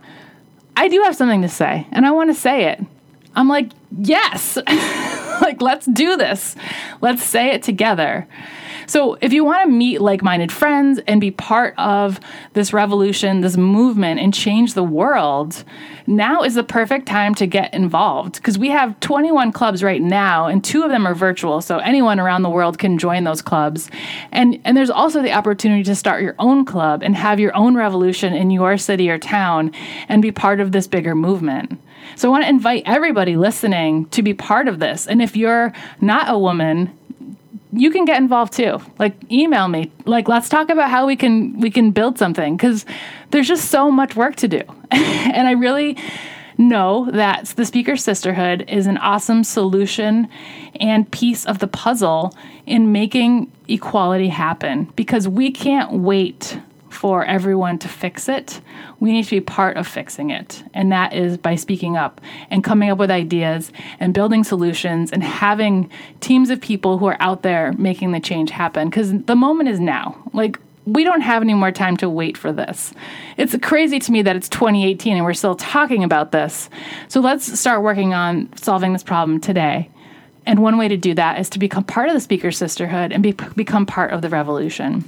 I 0.76 0.88
do 0.88 1.02
have 1.04 1.16
something 1.16 1.42
to 1.44 1.50
say 1.50 1.86
and 1.92 2.06
I 2.06 2.12
want 2.12 2.30
to 2.30 2.34
say 2.34 2.66
it." 2.66 2.84
I'm 3.36 3.48
like, 3.48 3.70
"Yes." 3.96 4.58
like, 5.42 5.62
let's 5.62 5.86
do 5.86 6.18
this. 6.18 6.56
Let's 7.02 7.24
say 7.24 7.52
it 7.52 7.64
together. 7.64 8.28
So, 8.90 9.18
if 9.20 9.34
you 9.34 9.44
want 9.44 9.64
to 9.64 9.70
meet 9.70 10.00
like 10.00 10.24
minded 10.24 10.50
friends 10.50 11.02
and 11.08 11.20
be 11.20 11.30
part 11.30 11.74
of 11.78 12.22
this 12.54 12.72
revolution, 12.72 13.42
this 13.42 13.58
movement, 13.58 14.22
and 14.22 14.34
change 14.34 14.76
the 14.76 14.84
world, 14.84 15.66
now 16.08 16.44
is 16.44 16.56
the 16.56 16.64
perfect 16.64 17.06
time 17.06 17.36
to 17.36 17.46
get 17.46 17.74
involved 17.74 18.36
because 18.36 18.58
we 18.58 18.70
have 18.70 18.98
21 19.02 19.52
clubs 19.52 19.84
right 19.84 20.02
now, 20.02 20.48
and 20.48 20.64
two 20.64 20.84
of 20.84 20.90
them 20.90 21.06
are 21.06 21.14
virtual. 21.14 21.60
So, 21.60 21.80
anyone 21.80 22.18
around 22.18 22.44
the 22.44 22.50
world 22.50 22.80
can 22.80 22.98
join 22.98 23.26
those 23.26 23.42
clubs. 23.42 23.90
And, 24.32 24.62
and 24.64 24.78
there's 24.78 24.90
also 24.90 25.22
the 25.22 25.34
opportunity 25.34 25.84
to 25.84 25.96
start 25.96 26.24
your 26.24 26.36
own 26.40 26.64
club 26.64 27.04
and 27.04 27.14
have 27.16 27.42
your 27.42 27.54
own 27.58 27.76
revolution 27.76 28.34
in 28.34 28.52
your 28.52 28.78
city 28.78 29.10
or 29.10 29.20
town 29.20 29.74
and 30.08 30.22
be 30.22 30.32
part 30.32 30.62
of 30.62 30.72
this 30.72 30.88
bigger 30.88 31.14
movement. 31.14 31.78
So 32.16 32.30
I 32.30 32.32
want 32.32 32.44
to 32.44 32.50
invite 32.50 32.84
everybody 32.86 33.36
listening 33.36 34.06
to 34.10 34.24
be 34.24 34.34
part 34.34 34.68
of 34.68 34.80
this. 34.80 35.08
And 35.08 35.22
if 35.22 35.36
you're 35.36 35.74
not 36.02 36.30
a 36.30 36.38
woman, 36.38 36.98
you 37.72 37.92
can 37.92 38.06
get 38.06 38.22
involved 38.22 38.54
too. 38.54 38.80
Like 38.98 39.14
email 39.32 39.68
me. 39.68 39.92
Like 40.06 40.28
let's 40.28 40.50
talk 40.50 40.70
about 40.70 40.90
how 40.90 41.06
we 41.06 41.16
can 41.16 41.60
we 41.60 41.70
can 41.70 41.92
build 41.92 42.18
something 42.18 42.58
cuz 42.58 42.86
there's 43.32 43.48
just 43.48 43.70
so 43.70 43.92
much 43.92 44.16
work 44.16 44.36
to 44.38 44.48
do. 44.48 44.62
and 44.92 45.48
I 45.48 45.52
really 45.52 45.98
know 46.58 47.10
that 47.12 47.46
the 47.56 47.66
speaker 47.66 47.96
sisterhood 47.96 48.66
is 48.68 48.88
an 48.88 48.98
awesome 48.98 49.44
solution 49.44 50.28
and 50.80 51.10
piece 51.12 51.46
of 51.46 51.60
the 51.60 51.68
puzzle 51.68 52.36
in 52.66 52.92
making 52.92 53.52
equality 53.68 54.30
happen 54.30 54.92
because 54.96 55.28
we 55.28 55.52
can't 55.52 55.92
wait 55.94 56.60
for 56.98 57.24
everyone 57.24 57.78
to 57.78 57.88
fix 57.88 58.28
it. 58.28 58.60
We 59.00 59.12
need 59.12 59.26
to 59.26 59.30
be 59.30 59.40
part 59.40 59.78
of 59.78 59.88
fixing 59.88 60.32
it. 60.32 60.64
And 60.74 60.92
that 60.92 61.14
is 61.14 61.38
by 61.38 61.54
speaking 61.54 61.96
up 61.96 62.20
and 62.50 62.64
coming 62.64 62.90
up 62.90 62.98
with 62.98 63.12
ideas 63.12 63.72
and 64.00 64.16
building 64.16 64.44
solutions 64.44 65.12
and 65.12 65.24
having 65.24 65.92
teams 66.22 66.50
of 66.50 66.60
people 66.60 66.98
who 66.98 67.06
are 67.06 67.18
out 67.20 67.44
there 67.44 67.72
making 67.74 68.14
the 68.14 68.20
change 68.20 68.50
happen. 68.50 68.90
Because 68.90 69.14
the 69.14 69.36
moment 69.36 69.70
is 69.70 69.80
now. 69.80 70.18
Like, 70.34 70.60
we 70.86 71.04
don't 71.04 71.22
have 71.22 71.44
any 71.44 71.54
more 71.54 71.72
time 71.72 71.98
to 71.98 72.10
wait 72.10 72.36
for 72.36 72.52
this. 72.52 72.94
It's 73.38 73.56
crazy 73.62 74.00
to 74.00 74.12
me 74.12 74.24
that 74.24 74.36
it's 74.36 74.50
2018 74.50 75.18
and 75.18 75.24
we're 75.26 75.36
still 75.36 75.56
talking 75.56 76.04
about 76.04 76.32
this. 76.32 76.68
So 77.10 77.20
let's 77.20 77.60
start 77.60 77.84
working 77.84 78.16
on 78.16 78.50
solving 78.58 78.94
this 78.94 79.04
problem 79.04 79.40
today. 79.40 79.92
And 80.48 80.64
one 80.64 80.78
way 80.78 80.88
to 80.88 80.98
do 80.98 81.14
that 81.14 81.40
is 81.40 81.50
to 81.52 81.60
become 81.60 81.84
part 81.84 82.08
of 82.08 82.16
the 82.16 82.22
Speaker 82.22 82.52
Sisterhood 82.52 83.12
and 83.12 83.22
be, 83.22 83.34
become 83.56 83.86
part 83.86 84.12
of 84.12 84.24
the 84.24 84.30
revolution. 84.30 85.04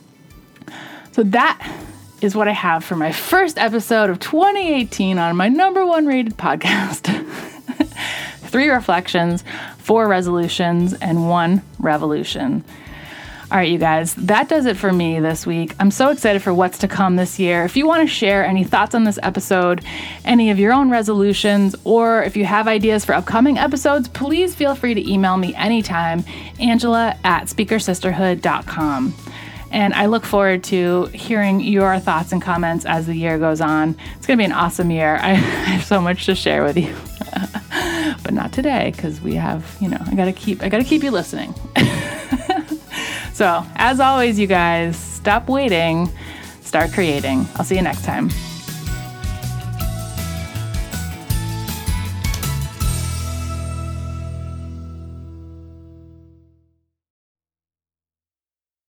So 1.12 1.24
that 1.24 1.86
is 2.22 2.36
what 2.36 2.47
I 2.47 2.51
have 2.51 2.84
for 2.84 2.95
my 2.95 3.12
first 3.12 3.57
episode 3.57 4.10
of 4.10 4.20
2018 4.20 5.18
on 5.18 5.36
my 5.36 5.47
number 5.47 5.86
one 5.86 6.05
rated 6.05 6.38
podcast. 6.38 7.07
Three 8.49 8.70
reflections, 8.70 9.43
four 9.78 10.07
resolutions, 10.07 10.93
and 10.93 11.30
one 11.30 11.62
revolution. 11.78 12.64
All 13.51 13.57
right, 13.57 13.70
you 13.70 13.80
guys, 13.80 14.14
that 14.16 14.47
does 14.47 14.68
it 14.68 14.78
for 14.78 14.91
me 14.91 15.20
this 15.20 15.47
week. 15.47 15.74
I'm 15.80 15.89
so 15.89 16.10
excited 16.10 16.43
for 16.43 16.53
what's 16.53 16.78
to 16.80 16.88
come 16.88 17.16
this 17.16 17.39
year. 17.39 17.64
If 17.64 17.76
you 17.76 17.88
want 17.88 18.07
to 18.07 18.07
share 18.07 18.45
any 18.45 18.64
thoughts 18.64 18.93
on 18.93 19.05
this 19.05 19.18
episode, 19.24 19.84
any 20.24 20.51
of 20.51 20.60
your 20.60 20.72
own 20.72 20.91
resolutions, 20.91 21.76
or 21.84 22.22
if 22.22 22.38
you 22.38 22.45
have 22.45 22.68
ideas 22.68 23.05
for 23.05 23.14
upcoming 23.14 23.57
episodes, 23.57 24.07
please 24.07 24.53
feel 24.53 24.76
free 24.76 24.93
to 24.93 25.12
email 25.12 25.38
me 25.38 25.55
anytime, 25.55 26.24
angela 26.60 27.18
at 27.24 27.45
speakersisterhood.com. 27.45 29.16
And 29.72 29.93
I 29.93 30.07
look 30.07 30.26
forward 30.26 30.63
to 30.65 31.05
hearing 31.07 31.59
your 31.59 31.99
thoughts 31.99 32.32
and 32.32 32.41
comments 32.41 32.86
as 32.86 33.05
the 33.05 33.15
year 33.15 33.38
goes 33.38 33.61
on. 33.61 33.95
It's 34.17 34.26
going 34.26 34.38
to 34.38 34.41
be 34.41 34.45
an 34.45 34.51
awesome 34.51 34.91
year. 34.91 35.15
I, 35.22 35.34
have 35.34 35.86
so 35.86 36.01
much 36.01 36.26
to 36.26 36.36
share 36.36 36.63
with 36.63 36.78
you. 36.78 36.95
but 38.24 38.34
not 38.34 38.51
today 38.51 38.91
because 38.95 39.22
we 39.22 39.36
have, 39.36 39.78
you 39.80 39.89
know, 39.89 39.99
I 40.05 40.15
got 40.15 40.26
to 40.26 40.34
keep 40.34 40.63
I 40.63 40.70
got 40.70 40.80
to 40.80 40.84
keep 40.84 41.03
you 41.03 41.11
listening. 41.11 41.53
so, 43.34 43.65
as 43.76 43.99
always 43.99 44.39
you 44.39 44.47
guys, 44.47 44.97
stop 44.97 45.47
waiting, 45.47 46.09
start 46.61 46.91
creating. 46.91 47.47
I'll 47.55 47.65
see 47.65 47.76
you 47.76 47.82
next 47.84 48.05
time. 48.05 48.30